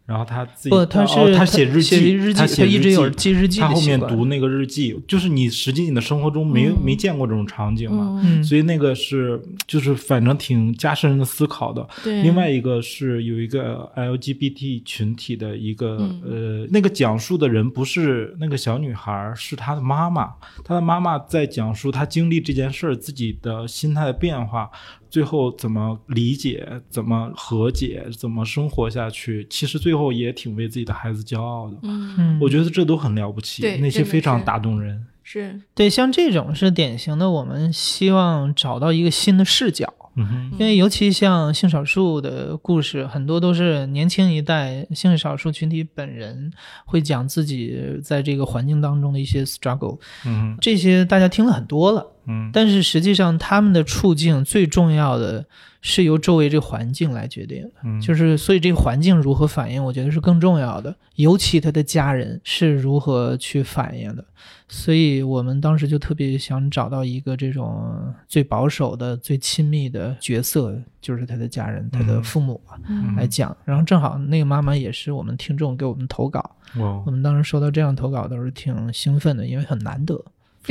[0.08, 11.86] 然后他自己不，他是、哦、他写日记，写日记，他写一直有日记日记他后面读那个日记，就是你实际你的生活中没没见过这种场景嘛，所以那个是就是反正挺加深人的思考的。
[12.02, 20.30] 对，另外一个是有一个 LGBT 群体的一个、嗯呃，那个讲述的人不是那个小女孩，是她的妈妈。
[20.64, 24.70] 她的妈妈在讲述她经历这件事儿自己的心态的变化，
[25.10, 29.46] 最后怎么理解、怎么和解、怎么生活下去。
[29.48, 31.76] 其实最后也挺为自己的孩子骄傲的。
[31.82, 35.06] 嗯，嗯，我觉得这都很了不起对，那些非常打动人。
[35.22, 39.92] 是，对，像这种是典型的，我们希望找到一个新的视角。
[40.20, 46.50] 嗯哼，因为尤其像性少数的故事，很多都是年轻一代性少数群体本人
[46.84, 55.44] 会讲自己在这个环境当中的一些 struggle，嗯哼，这些大家听了很多了，嗯但是实际上他们的处境最重要的
[55.80, 64.24] 是由周围这个环境来决定的，嗯，就是所以这个环境如何反应，我觉得是更重要的，尤其他的家人是如何去反应的。
[64.70, 73.56] 所以我们当时就特别想找到一个这种最保守的、最亲密的角色，就是他的家人、他的嗯父母啊嗯来讲。
[73.64, 76.40] 然后正好那个妈妈也是我们听众给我们投稿，
[76.76, 80.22] 哇我，们当时收到这样投稿都是挺兴奋的，因为很难得。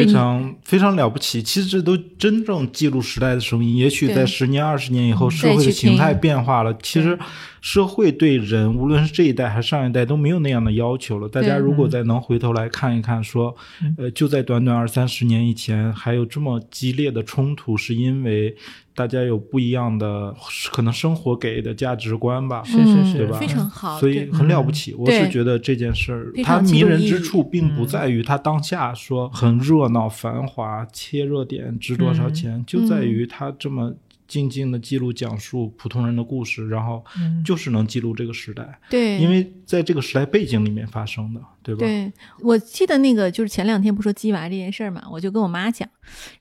[0.06, 1.42] 非常非常了不起。
[1.42, 3.76] 其实这都真正记录时代的声音。
[3.76, 7.18] 也许在十年、二十年以后，嗯社会的形态变化了，其实
[7.62, 11.28] 社会对人，无论是这一代还是上一代，都没有那样的要求了。
[11.28, 18.56] 大家如果再能回头来看一看，说嗯，呃，就在短短二三十年以前，还有这么激烈的冲突，是因为
[18.98, 20.34] 大家有不一样的
[20.72, 22.64] 可能生活给的价值观吧。
[22.66, 23.38] 是是是，对吧？
[23.38, 32.34] 非常好，所以很了不起，我是觉得这件事儿非它迷人之处，并不嗯在于它当下说很热闹、繁华、切热点值多少嗯。
[32.34, 33.94] 钱，就在于它这么
[34.28, 37.44] 静静的记录、讲述普通人的故事，然后嗯。
[37.44, 41.80] 就是能记录这个时代，对，因为在这个时代背景里面发生的，对吧？
[41.80, 42.12] 对，
[42.42, 45.88] 我记得那个就是前两天不说鸡娃这件事儿嘛，我就跟我妈讲，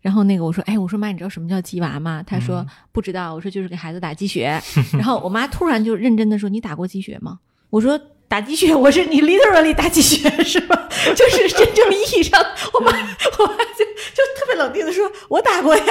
[0.00, 2.22] 然后那个我说，哎，我说妈，你知道什么叫鸡娃吗？
[2.22, 2.66] 她说、嗯。
[2.90, 4.60] 不知道，我说就是给孩子打鸡血，
[4.94, 7.38] 然后我妈突然就认真的说，你打过鸡血吗？
[7.70, 10.88] 我说打鸡血， 我是你 literally 打鸡血 是吧？
[11.14, 12.40] 就是真正意义上，
[12.74, 15.84] 我妈我妈就就特别冷静的说，我打过呀，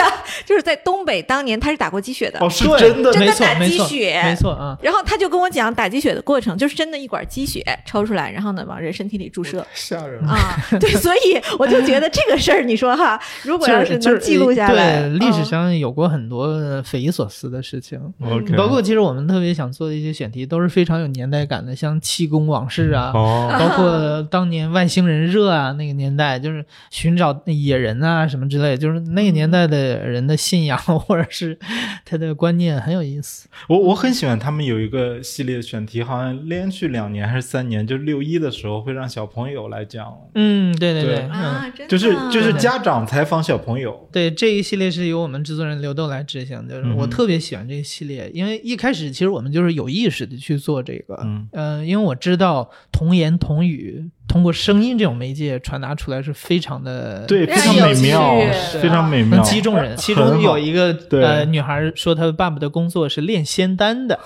[0.46, 2.40] 就是在东北当年他是打过鸡血的。
[2.40, 4.78] 哦，是真的真的打没错鸡血没错啊。
[4.82, 10.32] 然后他就跟我讲打鸡血的过程，就是真的一管鸡血抽出来，然后呢往人身体里注射吓人了。
[10.32, 10.58] 啊。
[10.80, 31.58] 对，所以我就觉得这个事儿，你说哈，如果要是能记录下来，对历史嗯上有过很多匪夷所思的事情，OK 包括其实我们特别想做的一些选题都是非常有年代感的，像气功往事啊，哦，包括当年外星人热啊，那个年代就是寻找野人啊什么之类，就是那个年代的人的信仰或者是
[32.04, 33.48] 他的观念很有意思。
[33.70, 41.32] 我我很喜欢他们有一个系列选题，好像连续两年还是三年，就六一的时候会让小朋友来讲，嗯，对对对嗯。
[41.32, 44.10] 啊，真的就是就是家长采访小朋友。
[44.12, 58.36] 对这一系列是由我们制作人刘豆来执行，就是我特别喜欢这个系列，因为一开始其实我们就是有意识的去做这个，嗯呃，因为我知道童言童语通过声音这种媒介传达出来是非常的对，非常有美妙
[58.72, 59.96] 趣，非常美妙能，击中人。
[59.96, 64.20] 其中有一个呃女孩说，她爸爸的工作是炼仙丹的，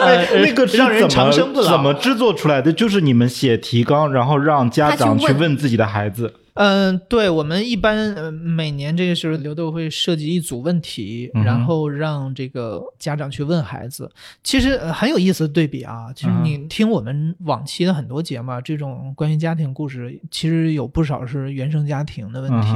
[0.00, 2.72] 哎，那个是让人怎么长生不老怎么制作出来的？
[2.72, 6.32] 就是你们写提纲，然后让家长去问自己的孩子。
[6.54, 14.08] 嗯，对，我们一般呃每年这个时候，刘豆会设计一组问题，嗯然后让这个家长去问孩子。
[14.44, 22.68] 其实、呃很有意思的对比啊，就是嗯你听我们往期的很多节目啊，这种关于家庭故事，其实有不少是原生家庭的问题。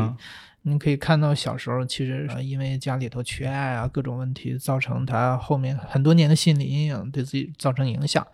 [0.70, 8.26] 你可以看到小时候其实呃因为家里头缺爱啊各种问题，造成他后面很多年的心理阴影，对自己造成影响。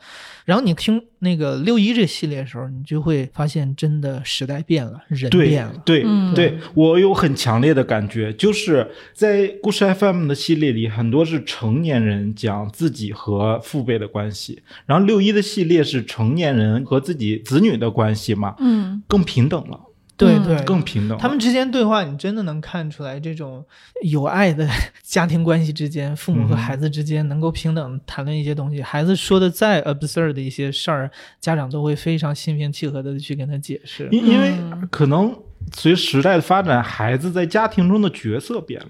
[0.45, 5.75] 然后你听那个六一这系列的时候，你就会发现真的时代变了，人变了。
[5.85, 21.19] 对、嗯对，我有很强烈的感觉，就是在故事 FM 的系列里，很多是成年人讲自己和父辈的关系，然后六一的系列是成年人和自己子女的关系嘛，嗯，更平等了，嗯对对，更平等。
[21.19, 23.65] 他们之间对话，你真的能看出来这种
[24.03, 24.69] 有爱的
[25.03, 28.81] 家庭关系之间，父母和孩子之间能够平等谈论一些东西。
[28.81, 31.11] 孩子说的再 absurd 的一些事儿，
[31.41, 34.09] 家长都会非常心平气和的去跟他解释。
[34.13, 35.37] 因因为嗯可能
[35.73, 38.87] 随时代的发展，孩子在家庭中的角色变了。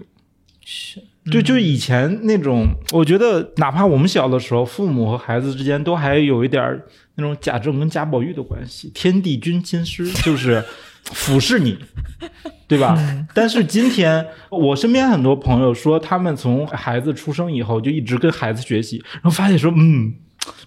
[0.67, 0.99] 是，
[1.31, 6.83] 就就以前那种，我觉得哪怕我们小的时候，父母和孩子之间都还有一点儿
[7.15, 10.63] 那种贾政跟贾宝玉的关系，天地君亲师，就是
[11.05, 11.77] 俯视你，
[12.67, 12.95] 对吧？
[12.99, 20.13] 嗯但是今天我身边很多朋友说，他们从孩子出生以后就一直跟孩子学习，然后发现说，嗯，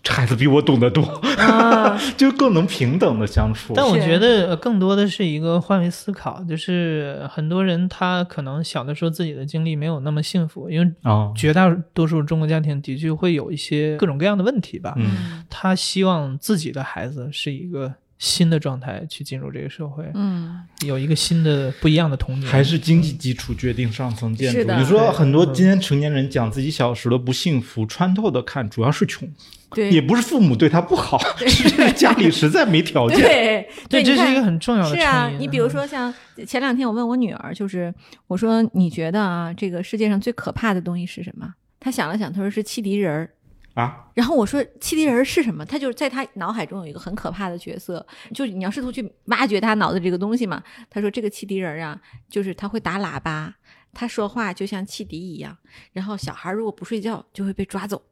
[0.02, 1.02] 这孩子比我懂得多，
[1.38, 3.72] 啊， 就更能平等的相处。
[3.74, 14.92] 但我觉得呃更多的是一个换位思考，就是很多人他可能小的时候自己的经历没有那么幸福，因为啊，绝大多数中国家庭的确会有一些各种各样的问题吧。
[14.96, 22.50] 嗯他希望自己的孩子是一个新的状态去进入这个社会，嗯，有一个新的不一样的童年。
[22.50, 24.72] 还是经济基础决定上层建筑。
[24.74, 29.28] 你说很多今天成年人讲自己小时候的不幸福，穿透的看，主要是穷，
[29.70, 31.16] 对，也不是父母对他不好，
[31.46, 33.20] 是家里实在没条件。
[33.20, 36.12] 对对，这是一个很重要的是啊你比如说像
[36.44, 37.94] 前两天我问我女儿，就是
[38.26, 41.54] 我说你觉得啊，这个世界上最可怕的东西是什么？
[41.78, 43.30] 她想了想，她说是汽笛人儿。
[43.78, 45.64] 啊，然后我说汽笛人是什么？
[45.64, 48.04] 他就是在他脑海中有一个很可怕的角色，
[48.34, 50.60] 就是你要试图去挖掘他脑子这个东西嘛。
[50.90, 53.54] 他说这个汽笛人啊，就是他会打喇叭，
[53.94, 55.56] 他说话就像汽笛一样。
[55.92, 58.02] 然后小孩如果不睡觉就会被抓走，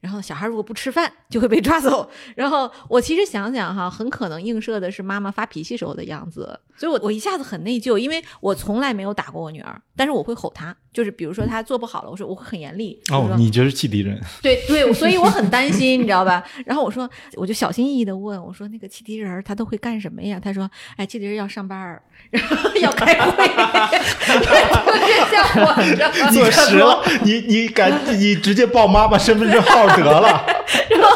[0.00, 2.08] 然后小孩如果不吃饭就会被抓走。
[2.34, 13.00] 然后我其实想想哈，很可能映射的是妈妈发脾气时候的样子，所以我我一下子很内疚，因为我从来没有打过我女儿，但是我会吼她，就是比如说她做不好了，我说我会很严厉。
[13.10, 16.42] 哦说，你就是汽笛人，对对，所以我很担心，你知道吧？
[16.66, 20.40] 然后我说，我就小心翼翼的问我说，那个汽笛人他都会干什么呀？
[20.42, 26.30] 他说，哎，汽笛人要上班儿， 然后要开会，特别像我，你知道吗？
[26.32, 30.44] 坐实了，你你敢你直接报妈妈身份证号得了。
[30.90, 31.08] 然后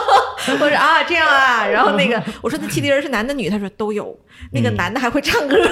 [0.46, 3.50] 我说啊，这样啊，然后那个我说那汽笛人是男的女的？
[3.50, 4.18] 他说都有，
[4.52, 4.76] 那个嗯。
[4.76, 5.56] 男的还会唱歌。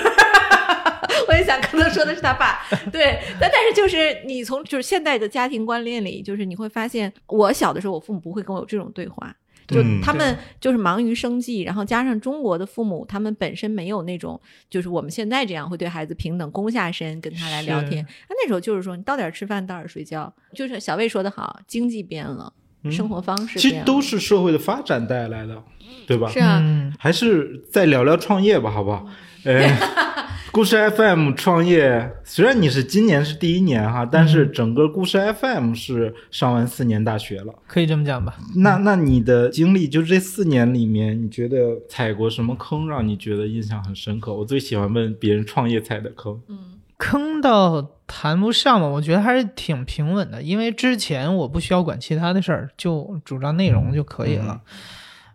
[1.29, 2.61] 我也想，可能说的是他爸，
[2.93, 9.35] 对，但但是就是你从就是现代的家庭观念里，就是你会发现，我小的时候，我父母不会跟我有这种对话，
[9.67, 22.53] 就嗯他们就是忙于生计，然后加上中国的父母，他们本身没有那种就是我们现在这样会对孩子平等躬下身跟他来聊天，他那时候就是说你到点吃饭，到点睡觉，就是小魏说的好，经济变了，
[22.91, 25.63] 生活方式其，实都是社会的发展带来的，
[26.07, 26.29] 对吧？
[26.29, 29.07] 是啊，嗯，还是再聊聊创业吧，好不好？
[29.45, 29.79] 哎，
[30.53, 37.53] 故事 FM 创业，虽然你是今年是第一年哈，但是整个故事 FM 是上完四年大学了。
[37.67, 38.37] 可以这么讲吧？
[38.57, 44.33] 那那你的经历，就这四年里面，你觉得踩过什么坑，让你觉得印象很深刻？
[44.33, 46.41] 我最喜欢问别人创业踩的坑。
[46.49, 46.59] 嗯
[46.97, 54.61] 坑倒谈不上吧，我觉得还是挺平稳的，因为之前我不需要管其他的事儿，就主张内容就可以了。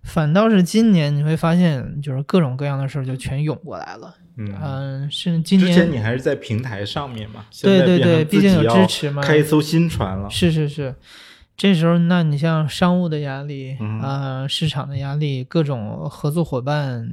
[0.03, 4.15] 反倒是今年你会发现，就是各种各样的事儿就全涌过来了。
[4.37, 7.45] 嗯，嗯，是今年之前年你还是在平台上面嘛？
[7.61, 10.29] 对对对，毕竟有支持嘛，开一艘新船了。
[10.29, 10.95] 是是是，
[11.59, 17.05] 这时候那你像商务的压力，嗯呃，市场的压力，各种合作伙伴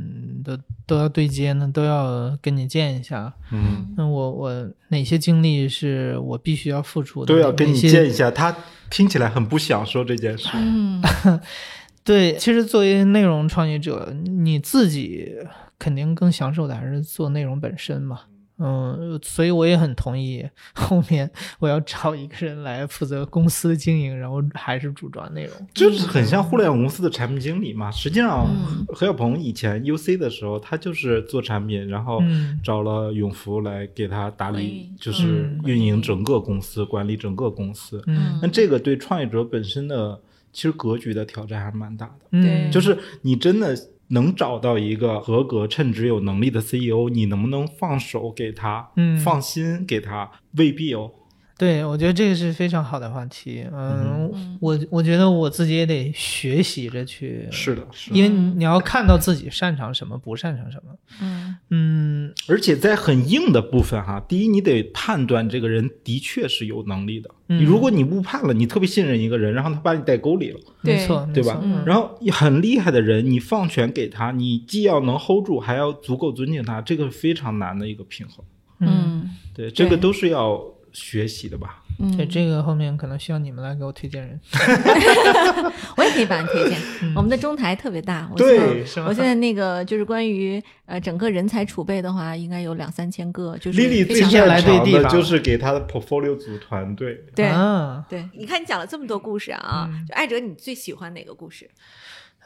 [0.44, 3.34] 的都要对接呢，都要跟你见一下。
[3.50, 7.34] 嗯，那我我哪些经历是我必须要付出的？
[7.34, 8.30] 都要跟你见一下。
[8.30, 8.56] 他
[8.88, 10.48] 听起来很不想说这件事。
[10.54, 11.02] 嗯
[12.04, 15.34] 对，其实作为内容创业者，你自己
[15.76, 18.20] 肯定更享受的还是做内容本身嘛。
[18.58, 25.52] 嗯，所以我也很同意，后面我要找一个人来负责公司的经营，然后还是主抓内容。
[25.74, 27.90] 就是很像互联网公司的产品经理嘛。
[27.90, 38.02] 实际上嗯，何小鹏以前 UC 的时候，他就是做产品，然后嗯找了永福来给他打理就是嗯运营整个公司，管理整个公司。
[38.06, 40.18] 嗯那这个对创业者本身的
[40.52, 42.12] 其实格局的挑战还是蛮大的。
[42.30, 43.76] 嗯，就是你真的
[44.08, 51.10] 能找到一个合格、称职、有能力的 CEO，你能不能放手给他，嗯放心给他，未必哦。
[51.58, 53.64] 对，我觉得这个是非常好的话题。
[53.72, 58.16] 嗯，嗯我我觉得我自己也得学习着去，是的，是的。
[58.16, 60.92] 因为你要看到自己擅长什么，不擅长什么。
[61.22, 67.30] 嗯嗯，而且在很硬的部分哈，第一你得判断这个人的确是有能力的。
[67.48, 71.58] 嗯你如果你误判了，你特别信任一个人，然后他把你带沟里了，没错，对吧？
[71.62, 78.44] 嗯然后很厉害的人，你放权给他，你既要能 hold 住，还要足够尊敬他，这个非常难的一个平衡。
[78.80, 80.60] 嗯，嗯对，这个都是要
[80.96, 81.82] 学习的吧？
[81.98, 84.38] 嗯，对，这个后面可能需要你们来给我推荐人。
[85.96, 86.78] 我也可以帮你推荐。
[87.02, 97.22] 嗯我们的中台特别大，我对我现在那个就是关于呃整个人才储备的话，应该有两三千个，就是丽丽最非常擅来对长的地就是给他的 portfolio 组团队。
[97.34, 97.46] 对。
[97.46, 101.70] 啊，对，你看你讲了这么多故事啊，嗯就艾哲，你最喜欢哪个故事？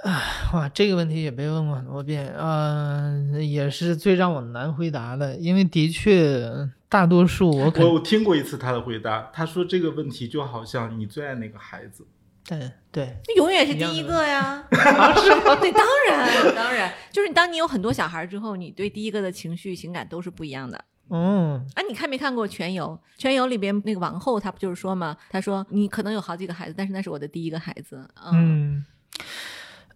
[0.05, 0.22] 啊
[0.55, 6.42] 哇，这个问题也被问过很多遍，嗯、也是最让我难回答的，因为的确
[6.91, 12.05] 大多数我我我听过一次他的回答，他说这个问题就好像你最爱哪个孩子，
[12.45, 15.55] 对对，永远是第一个呀，是吗？
[15.55, 20.84] 对，当然当然，就是当你有很多小孩之后，你对第一个的情绪情感都是不一样的。
[21.11, 22.86] 嗯啊，你看没看过《全游》？
[23.20, 25.16] 《全游》里边那个王后，她不就是说嘛？
[25.28, 28.05] 她说你可能有好几个孩子，但是那是我的第一个孩子。
[28.32, 28.84] 嗯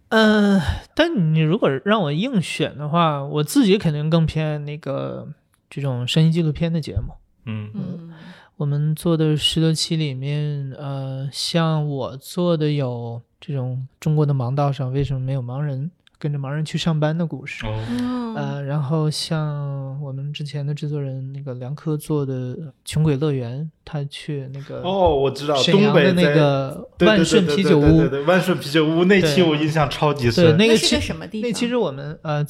[0.09, 0.61] 嗯，呃，
[0.93, 5.27] 但你如果让我硬选的话，我自己肯定更偏那个
[5.69, 7.13] 这种声音纪录片的节目。
[7.45, 8.13] 嗯嗯
[8.57, 17.65] 我们做的十多期里面，呃，像我做的有这种中国的盲道上为什么没有盲人，跟着盲人去上班的故事。
[17.65, 30.57] 哦，嗯呃，然后像我们之前的制作人那个梁科做的《穷鬼乐园》，他去那个哦，我知道沈东北阳的那个万顺啤酒屋对对万顺啤酒屋那期我印象超级深对，深。
[30.57, 31.49] 那个是个什么地方？
[31.49, 32.45] 那其实我们呃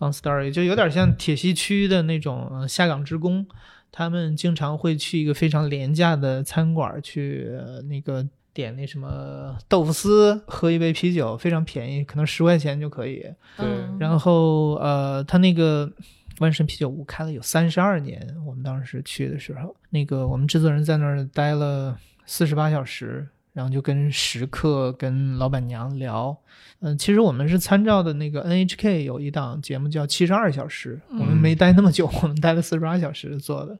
[0.00, 3.46] ，long story 就有点像铁西区的那种、呃、下岗职工，
[3.92, 13.20] 他们经常会去一个非常廉价的餐馆去、呃那个点那什么豆腐丝，喝一杯啤酒，非常便宜，可能十块钱就可以。
[13.56, 15.90] 对嗯然后呃，他那个
[16.38, 26.36] 万神啤酒屋开了有三十二年，我们当时去的时候，那个我们制作人在那儿待了四十八小时，然后就跟食客、跟老板娘聊。
[26.80, 33.78] 嗯、其实我们是参照的那个 NHK 有一档节目叫《七十二小时》，我们嗯没待那么久，我们待了四十八小时做的。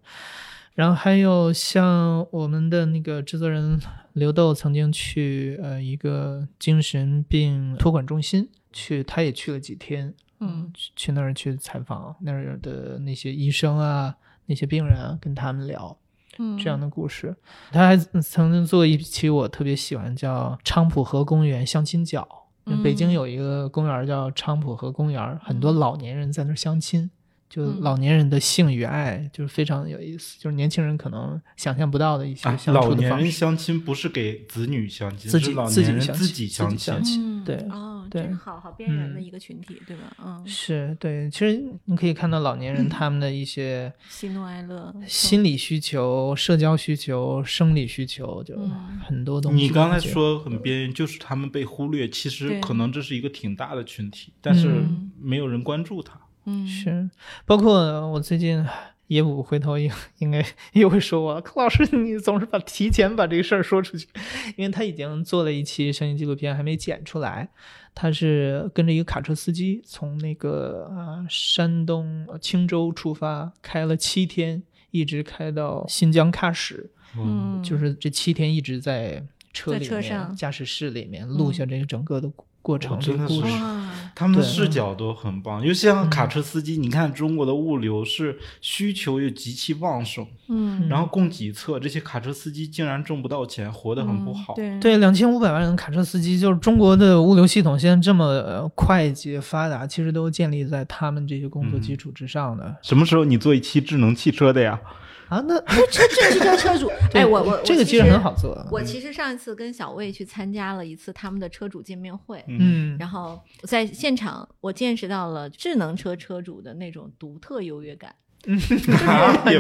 [0.75, 3.81] 然后还有像我们的那个制作人
[4.15, 14.17] 刘豆曾经去呃一个精神病托管中心去，他也去了几天，嗯去去那儿去采访那儿的那些医生啊，
[14.47, 15.97] 那些病人啊，跟他们聊
[16.39, 17.37] 嗯这样的故事。
[17.71, 22.27] 他还曾经做一期我特别喜欢，叫昌普河公园相亲角。
[22.67, 27.11] 嗯北京有一个公园叫昌普河公园，很多老年人在那儿相亲。
[27.55, 33.31] 就嗯老年人的性与爱，就是非常有意思，就是年轻人可能想象不到的一些啊，相老年人处的方式。
[33.31, 37.03] 相亲不是给子女相亲，自己是老自己人自己亲自己亲相。
[37.05, 40.17] 亲嗯对哦，对好好边缘的嗯一个群体，对吧？
[40.25, 49.63] 嗯，是对，其实你可以看到老年人 他们的一些喜怒哀乐，心理需求、社交需求、生理需求，就嗯很多东西。
[49.63, 56.19] 你刚才说很边缘，就是他们被忽略，其实可能这是一个挺大的群体，但是嗯没有人关注他。
[56.45, 57.09] 嗯，是，
[57.47, 58.65] 包括我最近
[59.09, 64.09] 业务回头应应该又会说我，柯老师你总是把提前把这个事儿说出去，
[64.57, 67.49] 因为他已经做了一期声音纪录片，还没剪出来。
[67.95, 82.29] 他是跟着一个卡车司机从那个呃山东呃青州出发，开了七天，一直开到新疆喀什，嗯，就是这七天一直在车在里面、车上驾驶室里面录下这个整个的
[82.65, 83.43] 过程、哦这个故事。
[83.43, 83.65] 真的是，
[84.15, 94.55] 他们的视角都很棒，尤其像卡车司机，你看中国的物流是需求又极其旺盛，嗯，然后供给侧，这些卡车司机竟然挣不到钱，活得很不好。
[94.55, 104.81] 嗯对，对，两千五百万人卡车司机，就是中国的物流系统现在这么呃快捷发达，其实都建立在他们这些工作基础之上的、什么时候你做一期智能汽车的呀？
[105.35, 105.45] 啊。
[105.47, 108.25] 那车这汽车车主，哎，我我这个其实很。
[108.25, 108.57] 好做。
[108.71, 118.15] 我其实上一次跟小魏去参加了一次他们的车主见面会，嗯，然后在现场我见识到了智能车车主的那种独特优越感。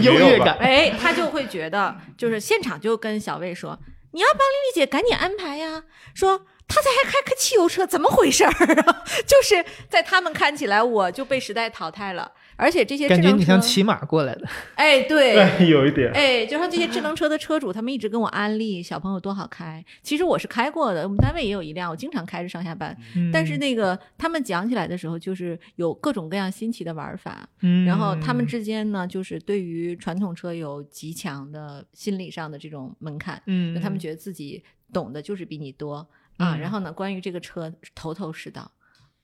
[0.02, 0.56] 优越感。
[0.58, 3.78] 哎，他就会觉得，就是现场就跟小魏说
[4.12, 8.50] ：“你要帮丽丽姐赶紧安排呀。”说他才还开个汽油车，怎么回事儿
[8.82, 9.04] 啊？
[9.26, 14.48] 就是在他们看起来，我就被时代淘汰了，而且这些智感觉，你像骑马过来的。
[14.76, 15.34] 哎，对。
[15.34, 16.10] 对，有一点。
[16.12, 19.84] 哎，就像这些智能车的车主，他们一直跟我安利小朋友多好开。
[20.02, 22.96] 其实我是开过的，我们单位也有一辆，我经常开着上下班。
[23.16, 27.48] 嗯但是那个他们讲起来的时候，就是有各种各样新奇的玩法。
[27.62, 35.96] 嗯，然后他们之间呢，就是对于传统车有极强的心理上的这种门槛，嗯，他们觉得自己懂的就是比你多
[36.36, 36.54] 啊。
[36.54, 38.70] 嗯然后呢，关于这个车头头是道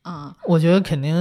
[0.03, 1.15] 啊，我觉得肯定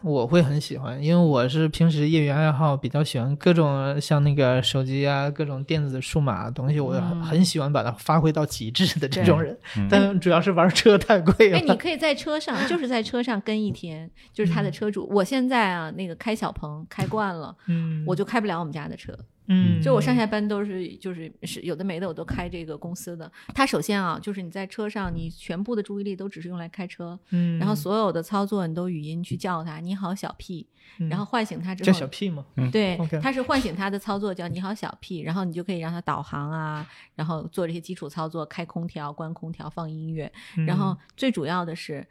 [0.00, 9.58] 我会很喜欢，因为我是平时业余爱好比较喜欢各种像那个手机啊，各种电子数码东西，我嗯很喜欢把它发挥到极致的这种人。
[9.76, 11.76] 嗯但主要是玩车太贵了哎，你。
[11.82, 15.08] 可以在车上，就是在车上跟一天，就是他的车主。
[15.10, 19.12] 我现在啊，那个开小鹏开惯了，嗯，我就开不了我们家的车。
[19.46, 23.30] 嗯，就我上下班都是就是是有的没的，我都开这个公司的。
[23.54, 30.66] 它首先啊，就是你在车上，你全部的注意力都只是用来开车，嗯，然后所有的操作你都语音去叫它，你好小 P，
[31.00, 32.46] 嗯然后唤醒它之后叫后，小屁嘛。
[32.70, 42.06] 对它是唤醒它的操作叫你好小 P，然后你就可以让它导航啊，然后做这些基础操作，开空调、关空调、放音乐，嗯然后最主要的是。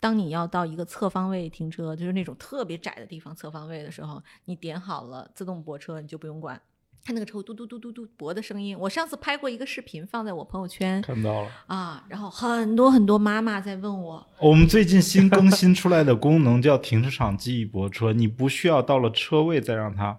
[0.00, 6.60] 当你要到一个侧方位停车，就是那种特别窄的地方侧方位的时候，你点好了自动泊车，你就不用管，
[7.04, 8.76] 它那个车会嘟嘟嘟嘟嘟泊的声音。
[8.78, 20.18] 我上次拍过一个视频放在我朋友圈看到了，啊，然后很多很多妈妈在问我，我们最近新更新出来的功能叫停车场记忆泊车，你不需要到了车位再让它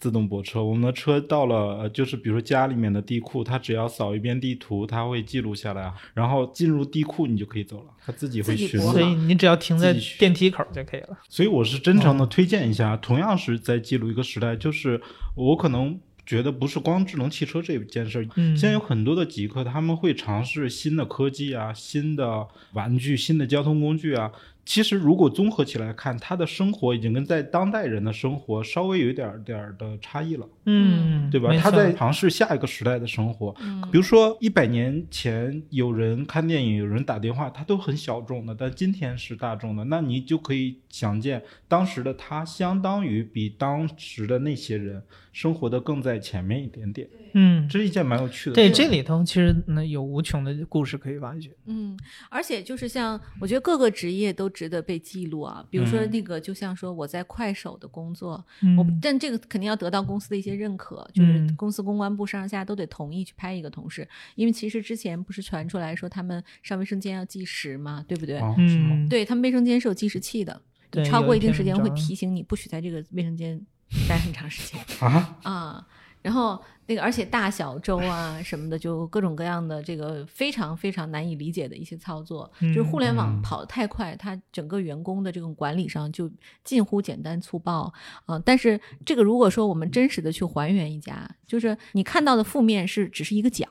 [0.00, 0.64] 自动泊车。
[0.64, 9.00] 我们的车到了，呃就是比如说家里面的地库，它只要扫一遍地图，它会记录下来，然后进入地库你就可以走了，它自己会自己泊巡所。
[9.02, 11.18] 以你只要停在电梯口就可以了。
[11.28, 14.98] 所以我是真诚的推荐一下，同样是在记录一个时代，就是
[15.36, 24.30] 我可能觉得不是光智能汽车这件事儿，嗯，现在有很多的极客，他们会尝试新的科技啊、新的玩具、新的交通工具啊。
[24.64, 31.52] 其实如果综合起来看，他的生活已经跟在当代人的生活稍微有一点儿点儿的差异了，嗯，对吧？
[31.58, 33.54] 他在尝试下一个时代的生活。
[33.60, 33.82] 嗯。
[33.90, 45.02] 比如说一百年前有人看电影，有人打电话，他都很小众的，但今天是大众的，那你就可以想见，当时的他相当于比当时的那些人
[45.32, 51.50] 生活的更在前面一点点，嗯，这是一件蛮有趣的对，这里头其实呢有无穷的故事可以挖掘。
[51.66, 51.98] 嗯，
[52.30, 56.10] 而且就是像我觉得各个职业都值得被记录啊，比如说嗯。
[56.12, 58.76] 那个，就像说我在快手的工作，嗯。
[58.76, 61.56] 我但这个肯定要得到公司的一些认可，就是嗯。
[61.56, 68.38] 公司公关部上下都得同意去拍一个同事，因为其实之前不是传出来说他们上卫生间要计时嘛，对不对？
[68.38, 70.60] 哦，嗯，对他们卫生间是有计时器的，
[71.04, 73.60] 超过一定时间会提醒你不许在这个卫生间
[74.08, 74.80] 待很长时间。
[75.00, 75.86] 啊，啊，
[76.20, 86.30] 然后那个而且大小周啊什么的，就各种各样的这个非常非常难以理解的一些操作，就是互联网嗯跑得太快，它整个员工的这种管理上就
[86.64, 87.92] 近乎简单粗暴。
[88.26, 93.66] 啊、但是这个如果说我们真实的去还原一家，就是你看到的负面是只是一个角，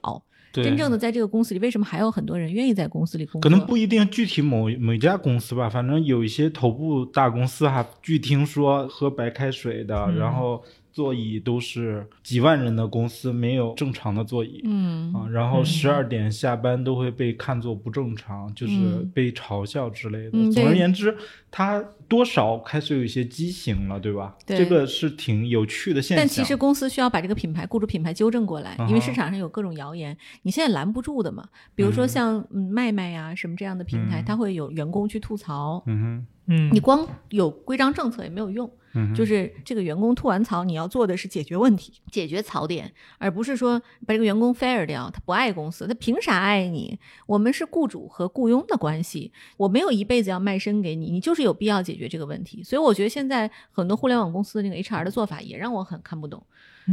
[0.54, 3.50] 对，真正的在这个公司里，为什么还有很多人愿意在公司里工作？
[3.50, 10.16] 可能不一定具体某某家公司吧，反正有一些头部大公司哈，据听说喝白开水的，嗯。
[10.18, 14.62] 然后座椅都是几万人的公司没有正常的座椅。
[14.64, 20.32] 嗯啊，然后嗯十二点下班都会被看作不正常，就是嗯被嘲笑之类的。
[20.34, 21.16] 嗯总而言之，
[21.50, 24.36] 它多少开始有一些畸形了，对吧？
[24.46, 26.18] 对这个是挺有趣的现象。
[26.18, 31.48] 但其实公司需要把这个品牌雇主品牌纠正过来，因为市场上有各种谣言，你现在拦不住的嘛。
[31.74, 38.70] 比如说嗯像嗯麦麦呀什么这样的平台，嗯它会有员工去吐槽，嗯哼嗯，你光有规章政策也没有用。
[39.16, 45.10] 就是这个员工吐完槽，你要做的是解决问题，解决槽点，而不是说把这个员工 fire 掉。
[45.10, 47.00] 他不爱公司，他凭啥爱你？
[47.26, 52.64] 我们是雇主和雇佣的关系，我没有一辈子要卖身给你，你就是有必要解决这个问题。
[52.64, 56.44] 所以我觉得现在很多互联网公司的那个 HR 的做法也让我很看不懂。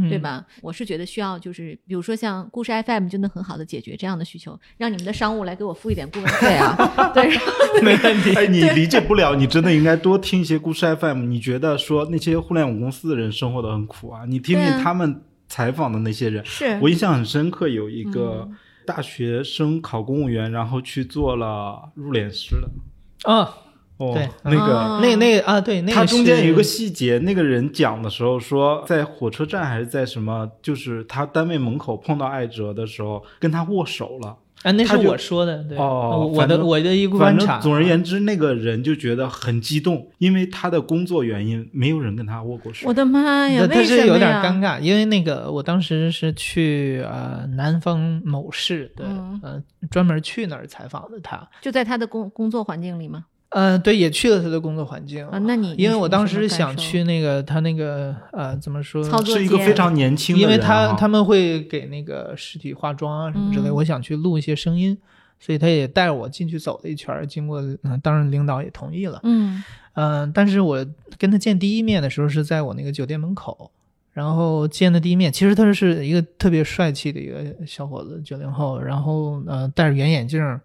[0.09, 0.21] 对嗯？
[0.21, 0.45] 吧？
[0.61, 6.75] 我是觉得需要，就是比如说像故事 FM 就能很好的解决这样的需求，让你们的商务来给我付一点顾问费啊。
[7.13, 7.29] 对，
[7.81, 8.33] 没问题。
[8.35, 11.23] 哎，你理解不了，你真的应该多听一些故事 FM。
[11.25, 14.21] 你觉得说那些互联网公司的人生活的很苦啊？
[14.27, 23.31] 你听听他们采访的那些人，是我印象很深刻，有一个嗯大学生考公务员，然后去做了入殓师的。
[23.31, 23.53] 啊，
[23.99, 24.79] 哦，对那个。
[24.79, 34.35] 哦那那啊，对，那个他中间有一个细节，那个人讲的时候说，在火车站还是在什么，就是他单位门口碰到艾哲的时候，跟他握手了。
[34.63, 37.53] 啊，那是我说的，对，哦我的我的一个反观察。
[37.53, 42.93] 正总而言之，那个人就觉得很激动，因为他的工作原因，没有人跟他握过手我。
[42.93, 53.23] 的妈呀，但是有点尴尬，因为那个我当时是去呃南方某市对，嗯呃专门去那儿采访的他，就在他的工工作环境里吗？
[53.49, 63.73] 呃对，也去了他的工作环境啊，那你因为我当时想去那个他那个呃怎么说，操作一个非常年轻的因为他他们会给那个尸体化妆啊什么之类，嗯。
[63.75, 64.95] 我想去录一些声音，
[65.39, 69.63] 所以他也带我进去走了一圈，经过嗯、当然领导也同意了，嗯。
[69.93, 70.85] 嗯、但是我
[71.17, 73.71] 跟他见第一面的时候是在我那个酒店门口，
[74.13, 80.61] 然后见的第一面，其实他是一个特别帅气的一个小伙子，九零后，然后呃戴着圆眼镜儿，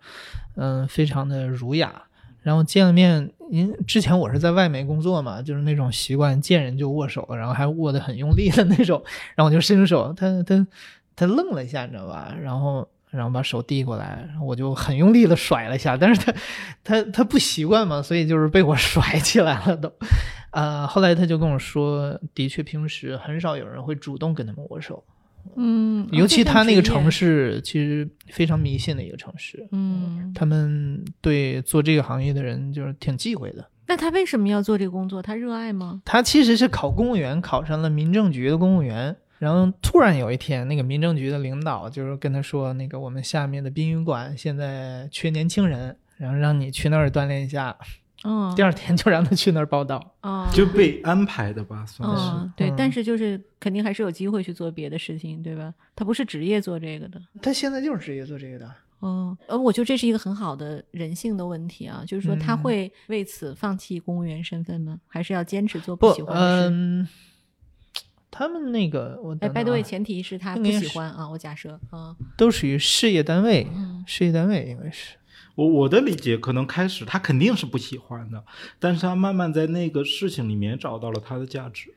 [0.57, 1.91] 嗯、非常的儒雅。
[2.45, 9.03] 然后见了面，因之前我是在外媒工作嘛，就是那种习惯见人就握手，然后还握得很用力的那种，
[9.35, 10.67] 然后我就伸手，他他
[11.17, 12.33] 他愣了一下，你知道吧？
[12.41, 16.35] 然后然后把手递过来，然后我就很用力的甩了一下，但是他
[16.85, 19.91] 他他不习惯嘛，所以就是被我 甩起来了都。
[20.51, 25.03] 呃，后来他就跟我说，的确平时很少有人会主动跟他们握手，
[25.57, 33.69] 嗯，尤其他那个城市，其实非常迷信的一个城市，嗯，他们对做这个行业的人就是挺忌讳的。
[33.87, 35.21] 那他为什么要做这个工作？
[35.21, 36.01] 他热爱吗？
[36.05, 39.15] 他其实是考公务员，考上了民政局的公务员。
[39.39, 47.77] 然后突然有一天，那个民政局的领导就是跟他说，那个我们下面的殡仪馆现在缺年轻人，然后让你去那儿锻炼一下。
[48.25, 50.15] 嗯第，二天就让他去那儿报道。
[50.23, 52.25] 哦，就被安排的吧，算是。
[52.33, 55.73] 嗯，对，嗯但是就是肯定还是有机会去做别的事情，对吧？
[55.95, 57.21] 他不是职业做这个的。
[57.43, 58.75] 他现在就是职业做这个的。
[59.03, 64.99] 嗯，呃，我觉得这是一个很好的人性的问题啊，就是说他嗯会为此放弃公务员身份吗？
[65.07, 66.69] 还是要坚持做不喜，欢的事？
[66.71, 67.09] 嗯，
[68.31, 75.17] 他们那个我哎等等，by the way，啊前提是他不喜欢啊，我假设啊，都属于事业单位，嗯事业单位应该是。
[75.55, 78.45] 我我的理解，可能开始他肯定是不喜欢的，
[78.79, 81.95] 但是他慢慢在那个事情里面找到了他的价值。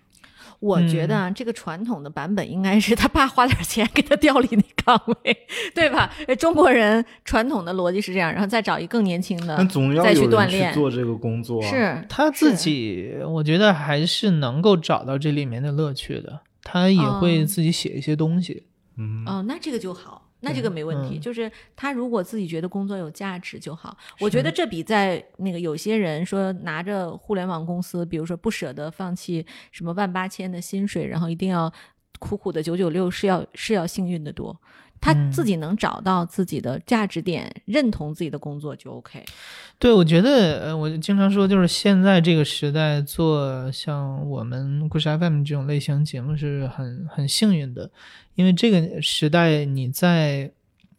[0.59, 5.37] 我觉得啊，这个传统的版本应该是他爸花点钱给他调离那岗位，
[5.75, 6.11] 对吧？
[6.27, 16.41] 呃中国人传统的逻辑是这样，然后再找一个更年轻的但，总要再去有人锻炼去做这个工作、啊。，是他自己，我觉得还是能够找到这里面的乐趣的。
[16.63, 18.63] 他也会哦自己写一些东西。
[18.97, 21.17] 嗯，哦，那这个就好，那这个没问题。
[21.17, 31.71] 嗯就是他如果自己觉得工作有价值就好，我觉得这比在那个有些人说拿着互联网公司，比如说不舍得放弃什么万八千的薪水，然后一定要
[32.19, 34.59] 苦苦的九九六，是要是要幸运的多。
[34.99, 39.23] 他嗯自己能找到自己的价值点，认同自己的工作就 OK。
[39.79, 47.89] 对，我觉得，呃，我经常说，就是现在这个时代做像我们故事 FM 这种类型节目是很很幸运的，
[48.35, 50.51] 因为这个时代你在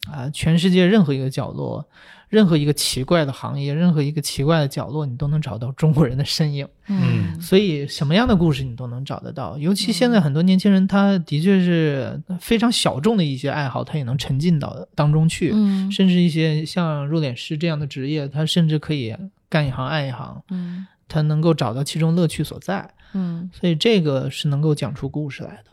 [0.09, 1.85] 啊、全世界任何一个角落，
[2.29, 6.67] 任何一个奇怪的行业，任何一个奇怪的角落，你都能找到中国人的身影。
[6.87, 7.41] 嗯。
[7.41, 15.91] 所以什么样的故事你都能找得到，尤其现在很多年轻人，他的确是非常小众的一些爱好，他也能沉浸到当中去，嗯。
[15.91, 19.15] 甚至一些像入殓师这样的职业，他甚至可以
[19.49, 20.85] 干一行爱一行，嗯。
[21.07, 25.71] 他能够找到其中乐趣所在，嗯，所以这个是能够讲出故事来的。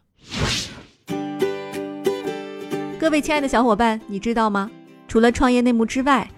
[2.98, 4.70] 各位亲爱的小伙伴，你知道吗？
[5.06, 6.26] 除了创业内幕之外，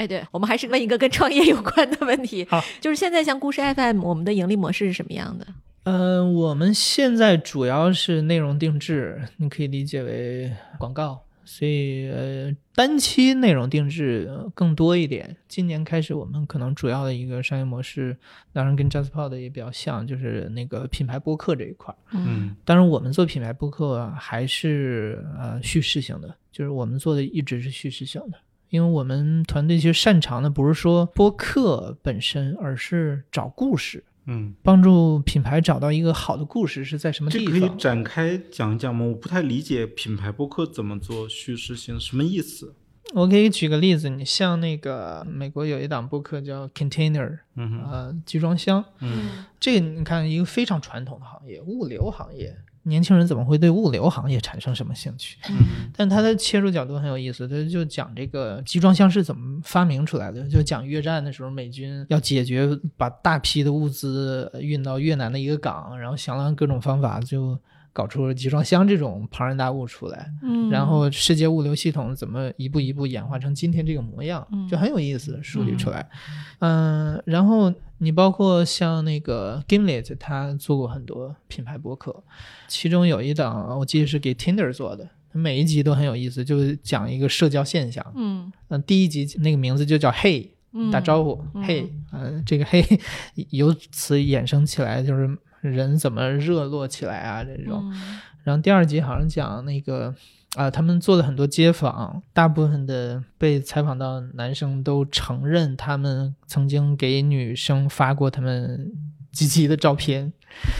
[0.00, 5.46] 哎，对，我们还是问一个跟创业有关的问题，好， 就是现在像故事 FM，我们的盈利模式是什么样的？
[5.82, 11.20] 嗯，我们现在主要是内容定制，你可以理解为广告。
[11.44, 15.36] 所以，呃，单期内容定制更多一点。
[15.48, 18.16] 今年开始，我们可能主要的一个商业模式，
[18.52, 21.92] 当然跟 JustPod 也比较像，就是那个品牌播客这一块。
[22.12, 28.38] 嗯，当然，我们做品牌播客还是呃叙事性的，就是我们做的一直是叙事性的，
[28.70, 34.02] 因为我们团队其实擅长的不是说播客本身，而是找故事。
[34.26, 37.68] 嗯，帮助品牌找到一个好的故事是在什么地这可以？
[37.76, 39.06] 展开讲一讲吗？
[39.06, 42.74] 我不太理解品牌播客怎么做叙事性，什么意思？
[43.12, 55.38] 我可以举个例子，你像那个美国有一档播客叫 Container，嗯哼，呃，集装箱，嗯这个你看一个非常传统的行业，物流行业，年轻人怎么会对物流行业产生什么兴趣？
[55.50, 67.58] 嗯但他的切入角度很有意思，他就讲这个集装箱是怎么发明出来的，就讲越战的时候美军要解决把大批的物资运到越南的一个港，然后想了各种方法，就
[67.92, 70.30] 搞出了集装箱这种庞然大物出来。
[70.42, 76.08] 嗯然后世界物流系统怎么一步一步演化成今天这个模样嗯，就很有意思，梳理出来。
[76.60, 77.72] 嗯、然后
[78.02, 82.22] 你包括像那个 Gimlet，他做过很多品牌博客，
[82.66, 88.04] 其中有一档我记得是给 Tinder 做的，每一集都很有意思，就是讲一个社交现象。
[88.16, 93.00] 嗯嗯、第一集那个名字就叫 Hey，嗯打招呼、嗯嘿，呃，这个 “Hey”
[93.50, 97.82] 由此衍生起来就是人怎么热络起来啊这种。
[97.92, 100.14] 嗯然后第二集好像讲那个
[100.56, 108.92] 啊、他们做了很多街访，大部分的被采访到男生都承认他们曾经给女生发过他们
[109.32, 110.32] 鸡鸡的照片，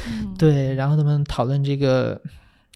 [0.09, 2.21] 嗯对，然后他们讨论这个。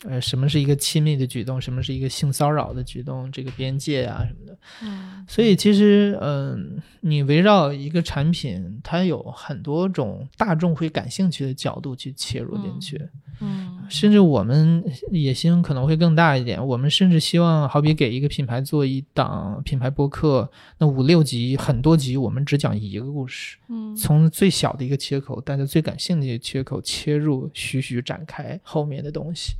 [0.06, 1.60] 呃，什么是一个亲密的举动？
[1.60, 3.30] 什么是一个性骚扰的举动？
[3.32, 4.58] 这个边界啊什么的。
[4.82, 13.00] 嗯所以其实，嗯、你围绕一个产品，它有很多种大众会感兴趣的角度去切入进去。
[13.40, 29.54] 嗯甚至我们野心可能会更大一点，我们甚至希望，好比给一个品牌做一档品牌播客，那五六集、很多集，我们只讲一个故事，嗯从最小的一个切口，大家最感兴趣的切口切入，徐徐展开后面的东西。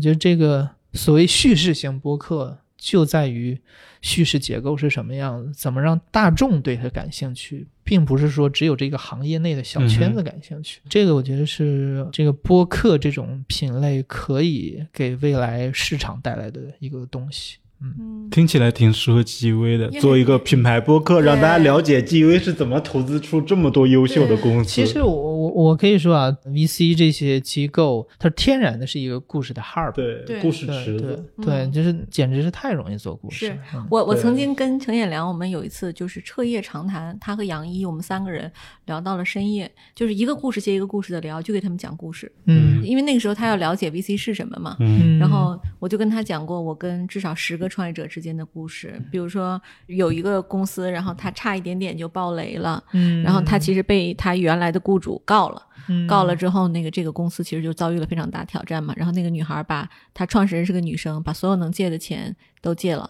[0.00, 3.60] 我觉得这个所谓叙事型播客，就在于
[4.00, 10.80] 叙事结构是什么样子，怎么让大众对它感兴趣，并不是说只有这个行业内的小圈子感兴趣。
[10.88, 17.58] 这个我觉得是这个播客这种品类可以给未来市场带来的一个东西。
[17.82, 18.28] 嗯。
[18.30, 24.70] 听起来挺适合 GV 的，做一个品牌播客，让大家了解 GV 是怎么投资出这么多优秀的公司。
[24.70, 29.92] 其实我我我可以说啊，VC 这些机构，它天然的是一个故事的 hub。
[29.92, 30.40] 对对。
[30.40, 31.72] 故事对池子，对对，嗯。
[31.72, 33.58] 就是简直是太容易做故事是。
[33.74, 33.84] 嗯。
[33.90, 38.50] 我我曾经跟程彦良，我们有一次就是彻夜长谈，他和杨一，我们三个人
[38.86, 42.30] 聊到了深夜，就是一个故事接一个故事的聊，就给他们讲故事。
[42.44, 42.80] 嗯。
[42.84, 45.16] 因为那个时候他要了解 VC 是什么嘛，嗯。
[45.16, 56.06] 嗯，然后我就跟他讲过我跟至少十个创业者之间的故事，比如说有一个公司，然后他差一点点就爆雷了，嗯，然后他其实被他原来的雇主告了，嗯。
[56.06, 58.92] 告了之后，那个这个公司其实就遭遇了非常大挑战嘛。
[58.96, 63.08] 然后那个女孩把她创始人是个女生，把所有能借的钱都借了。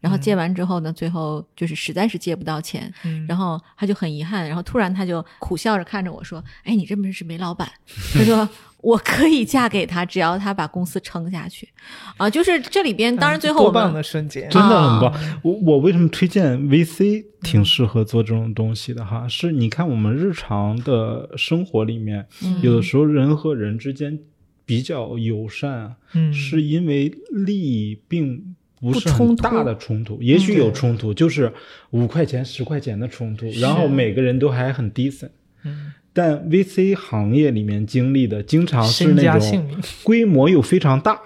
[0.00, 3.26] 然后借完之后呢，最后就是实在是借不到钱，嗯。
[3.26, 7.66] 然后他就很遗憾，然后突然他就苦笑着看着我说：“哎，你这么是煤老板？”
[8.12, 8.46] 他说
[8.84, 11.68] ：“我可以嫁给他，只要他把公司撑下去。”
[12.18, 15.10] 啊，就是这里边，当然最后我多棒的瞬间，真的很棒。
[15.10, 19.26] 啊我我为什么推荐 VC 挺适合做这种东西的哈？
[19.26, 24.18] 是你看我们日常的生活里面，嗯有的时候人和人之间
[24.66, 31.52] 比较友善啊，嗯是因为利益并不是大的冲突，也许有冲突，就是
[31.90, 35.30] 五块钱、十块钱的冲突，然后每个人都还很 decent。
[35.64, 39.68] 嗯但 VC 行业里面经历的，经常是那种
[40.04, 41.18] 规模又非常大，嗯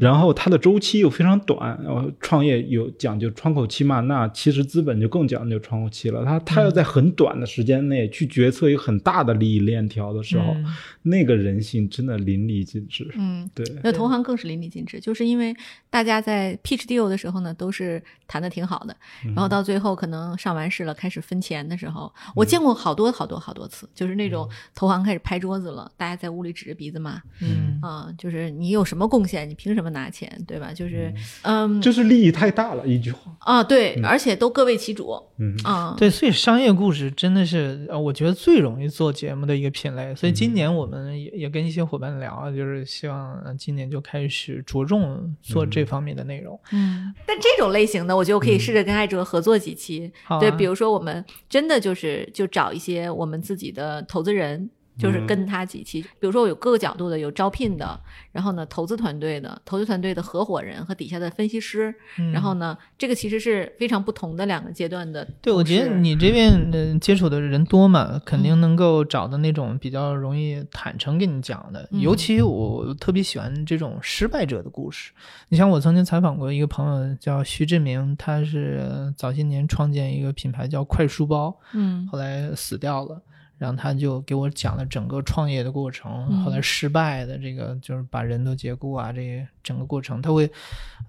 [0.00, 6.24] 然后它的周期又非常短，然后创业有讲究窗口期嘛，那其实资本就更讲究窗口期了。
[6.24, 10.66] 它它要在很短的时间内去决策一个很大的利益链条的时候，嗯。
[11.02, 13.10] 那个人性真的淋漓尽致。
[13.16, 15.56] 嗯，对，那同行更是淋漓尽致，就是因为
[15.88, 18.94] 大家在 pitch deal 的时候呢，都是谈的挺好的，
[19.34, 27.78] 然后到最后可能上完市了，开始分钱的时候，我见过好多好多好多次，就是那种投行开始拍桌子了，大家在屋里指着鼻子骂，嗯。
[27.80, 30.72] 啊、就是你有什么贡献，你凭什么拿钱，对吧？
[30.72, 33.36] 就是，嗯，就是利益太大了，一句话。
[33.40, 40.14] 啊，对，而且都各为其主，嗯，啊，对，所以商业故事真的是呃，我觉得最容易做节目的一个品类。
[40.14, 46.58] 所以今年我们也也跟一些伙伴聊啊，就是希望呃今年就开始着重做这方面的内容。
[46.70, 50.10] 嗯，但这种类型的，我觉得我可以试着跟艾哲合作几期。
[50.38, 54.70] 对，比如说我们真的就是就找一些我们自己的投资人。
[54.98, 57.98] 就是跟他几期，比如说我有各个角度的，有招聘的，
[58.32, 65.26] 然后呢，投资团队的，投资团队的合伙人和底下的分析师，嗯然后呢，这个其实是非常不同的两个阶段的。
[65.40, 71.88] 对，我觉得你这边嗯接触的人多嘛，肯定能够找到那种比较容易坦诚跟你讲的。
[71.92, 75.12] 嗯尤其我特别喜欢这种失败者的故事。
[75.48, 83.22] 你像我曾经采访过一个朋友叫徐志明，他是呃早些年创建一个品牌叫快书包，嗯后来死掉了。
[83.58, 90.48] 然后他就给我讲了整个创业的过程，嗯后来失败的这个就是把人都解雇啊，这些整个过程，他会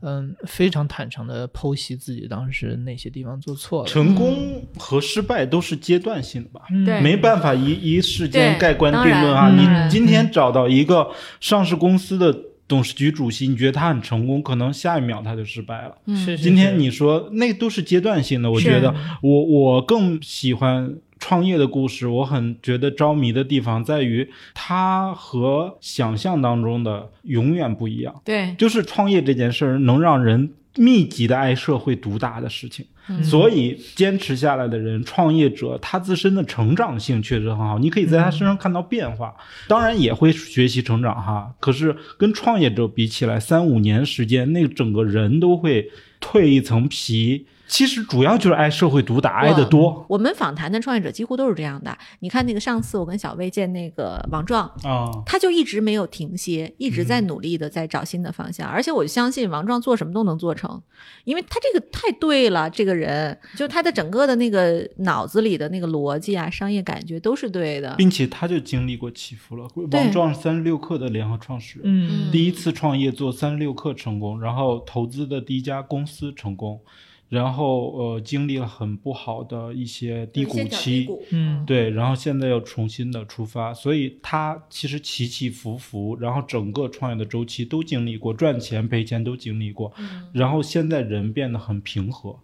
[0.02, 3.88] 嗯非常坦诚的剖析自己当时哪些地方做错了。
[3.88, 6.62] 成功和失败都是阶段性的吧？
[7.02, 9.50] 没办法一一时间盖棺定论啊！
[9.50, 12.36] 你今天找到一个上市公司的
[12.68, 15.95] 董事局主席，你觉得他很成功，可能下一秒他就失败了。
[16.06, 28.22] 嗯是是今天你说那都是阶段性的，我觉得我我更喜欢创业的故事，我很觉得着迷的地方在于它和想象当中的永远不一样。
[28.24, 39.36] 对，就是创业这件事儿能让人密集的挨社会毒打的事情，嗯所以坚持下来的人，创业者他自身的成长性确实很好，你可以在他身上看到变化，
[39.67, 41.53] 当然也会学习成长哈。
[41.59, 45.91] 可是跟创业者比起来，三五年时间，那整个人都会
[46.22, 47.45] 蜕一层皮。
[47.70, 51.95] 其实主要就是挨社会毒打，挨得多我们访谈的创业者几乎都是这样的。
[52.20, 55.11] 你看那个上次我跟小魏见那个王壮，啊。
[55.26, 60.82] 他就一直没有停歇，一直在努力的在找新的方向，而且我相信王壮做什么都能做成，
[61.24, 67.93] 因为他这个太对了，这个人就他的整个的那个脑子里的那个逻辑啊，商业感觉都是对的。
[67.95, 69.67] 并且他就经历过起伏了。
[69.91, 76.82] 王壮三十六氪的联合创始人，嗯第一次创业做三十六氪成功，然后投资的第一家公司成功，
[77.30, 81.64] 然后呃经历了很不好的一些低谷期，嗯。
[81.66, 89.94] 对，然后现在又重新的出发，所以他其实起起伏伏，然后整个创业的周期都经历过，赚钱赔钱都经历过，
[90.34, 92.36] 然后现在人变得很平和，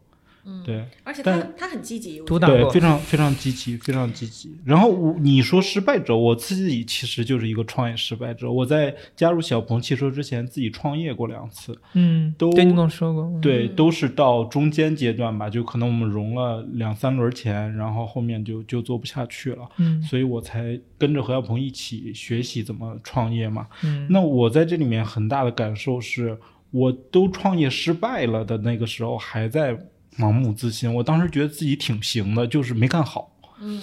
[0.45, 0.85] 嗯，对。
[1.03, 4.55] 而且他他很积极，对非常非常积极，非常积极。
[4.63, 8.51] 然后我你说失败者，我自己其实就是一个创业失败者。
[8.51, 23.67] 我在加入小鹏汽车之前，自己创业过两次，嗯，都对你跟我说过，嗯对，都是到中间阶段吧，就可能我们融了两三轮钱，然后后面就就做不下去了，嗯所以我才跟着何小鹏一起学习怎么创业嘛。
[23.83, 26.37] 嗯那我在这里面很大的感受是，
[26.71, 29.77] 我都创业失败了的那个时候，还在
[30.17, 30.93] 盲目自信。
[30.93, 33.31] 我当时觉得自己挺行的，就是没干好。
[33.61, 33.81] 嗯，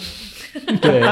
[0.81, 1.03] 对，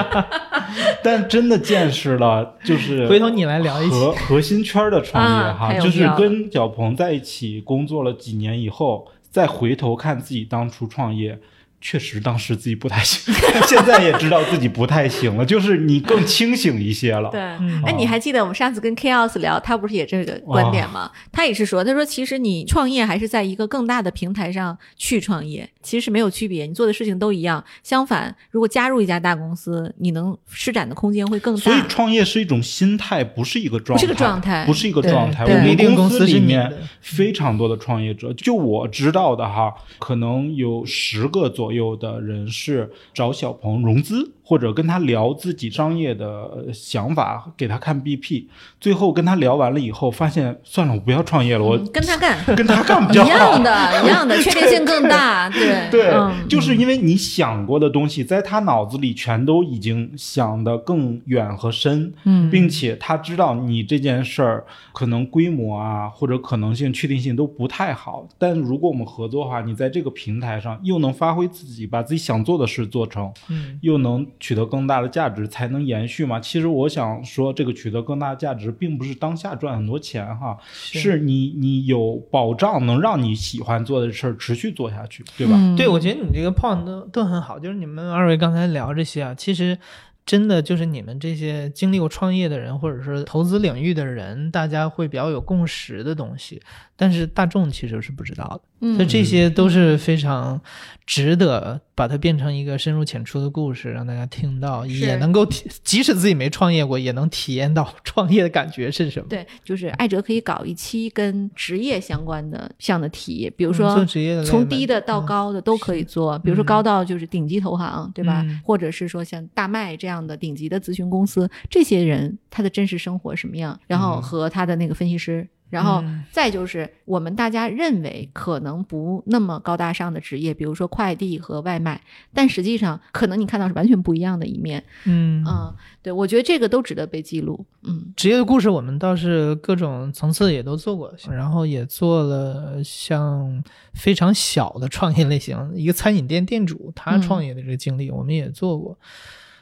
[1.02, 11.38] 但真的见识了，就是回头你来聊一期核核心圈的创业啊哈，就是跟小鹏在一起工作了几年以后，再回头看自己当初创业。
[11.80, 13.32] 确实，当时自己不太行，
[13.66, 17.30] 现在也知道自己不太行了，就是你更清醒一些了。
[17.30, 21.10] 对，嗯哎，你还记得我们上次跟 Chaos 聊，他不是也这个观点吗？
[21.32, 27.64] 他也是说，他说其实你创业还是在一个更大的平台上去创业，其实是没有区别，你做的事情都一样。
[27.82, 31.76] 相反，如果加入一家大公司，你能施展的空间会更大所以。
[31.88, 35.44] 创业是一种心态，不是一个状态，不是个状态不是一个状态。
[35.44, 36.70] 我们一定公司里面
[37.00, 48.46] 非常多的创业者，就我知道的哈，可能有十个有的人是找小鹏融资，或者跟他聊自己商业的呃想法，给他看 BP，
[48.80, 53.53] 最后跟他聊完了以后，发现算了，我不要创业了，我嗯跟他干跟他干比 一较好。
[53.53, 55.48] 样的，一样的， 确定性更大。
[55.51, 76.41] 对对，嗯就是因为你想过的东西，在他脑子里全都已经想得更远和深，嗯并且他知道你这件事儿可能规模啊或者可能性、确定性都不太好，但如果我们合作的话，你在这个平台上又能发挥自己，把自己想做的事做成，嗯又能取得更大的价值才能延续嘛。
[76.41, 85.53] 其实我想说，这个取得更大的价值，并不是当下赚很多钱哈，是你你有保障，能让你喜欢做的事儿持续做下去，对吧？
[85.55, 89.78] 嗯对，我觉得你这个 point 都都很好，就是你们二位刚才聊这些啊，其实
[90.24, 96.61] 真的就是你们这些经历过创业的人，或者是投资领域的人，大家会比较有共识的东西，
[96.97, 98.61] 但是大众其实是不知道的。
[98.80, 98.94] 嗯。
[98.96, 100.60] 所以这些都是非常
[101.06, 109.26] 值得把它变成一个深入浅出的故事，让大家听到，也能够体，即使自己没创业过，也能体验到创业的感觉是什么。
[109.28, 115.26] 对，就是艾哲可以搞一期跟职业相关的项的题，比如嗯说做职业的从低的到嗯。
[115.26, 118.42] 高的都可以做，比如说高到就是顶级投行，对吧？
[118.48, 118.60] 嗯。
[118.64, 124.22] 或者是说像大麦这样的顶级的咨询公司，这些人他的真实生活什么样，然后嗯。
[124.22, 125.48] 和他的那个分析师。
[125.70, 132.00] 然后嗯再就是我们大家认为可能不那么高大上的职业，比如说快递和外卖，
[132.34, 134.84] 但实际上可能你看到是完全不一样的一面。
[135.06, 137.64] 嗯嗯，对，我觉得这个都值得被记录。
[137.82, 143.62] 嗯职业的故事，我们倒是各种层次也都做过，然后也做了像
[143.94, 148.98] 非常小的创业类型，一个餐饮店店主他嗯创业的这个经历，我们也做过。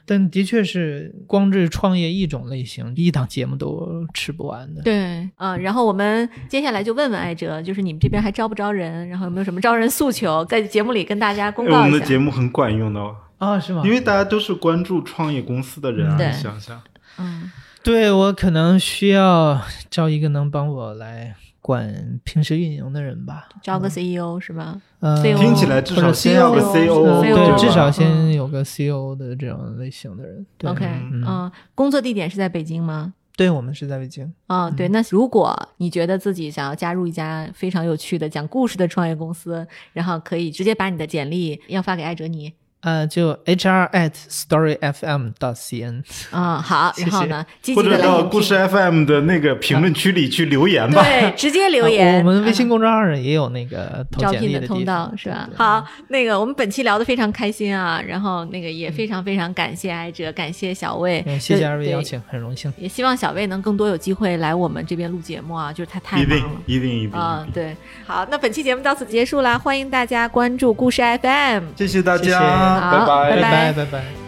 [0.08, 4.80] 但的确是光这创业一种类型，一档节目都吃不完的。
[4.80, 9.06] 对，嗯、然后我们接下来就问问艾哲，就是你们这边还招不招人？
[9.10, 12.06] 然后有没有什么招人诉求，在节目里跟大家公哎我们的告一下。
[12.06, 13.90] 节目很管用的哦，啊，是吗因？
[13.90, 16.80] 为大家都是关注创业公司的人啊，对你想想，
[17.18, 17.52] 嗯
[17.84, 21.34] 对我可能需要招一个能帮我来
[21.68, 23.46] 管平时运营的人吧。
[23.62, 24.80] 招个 CEO 是吧？
[25.00, 30.46] 呃，CEO 听起来至少先要个 CEO 对至少嗯先有个 CEO 的这种类型的人。
[30.56, 33.12] 对 OK，嗯嗯、工作地点是在北京吗？
[33.36, 34.24] 对我们是在北京。
[34.46, 46.02] 啊、嗯对，那如果你觉得自己想要加入一家非常有趣的讲故事的创业公司，然后可以直接把你的简历要发给艾哲你呃，就 HR at storyfm dot cn。
[46.30, 51.02] 嗯、好， 谢谢然后呢，积或极的者到故事 FM 的那个评论区里去留言吧。
[51.02, 52.18] 对，直接留啊言。
[52.24, 62.72] 我们微嗯信公众号上也有那个投招聘的通道是吧好，那个我们本期聊得非常开心啊，然后那个也非常非常感谢艾哲，感谢小魏，嗯谢谢二位邀请，很荣幸。
[62.78, 66.60] 也希望小魏能更多有机会来我们这边录节目啊，就是他太一定忙了。
[66.66, 67.76] 一定一定，啊、对，
[68.06, 71.64] 好，那本期节目到此结束啦，欢迎大家关注故事 FM。
[71.76, 72.30] 谢谢大家谢
[72.68, 74.27] 拜拜拜拜拜拜。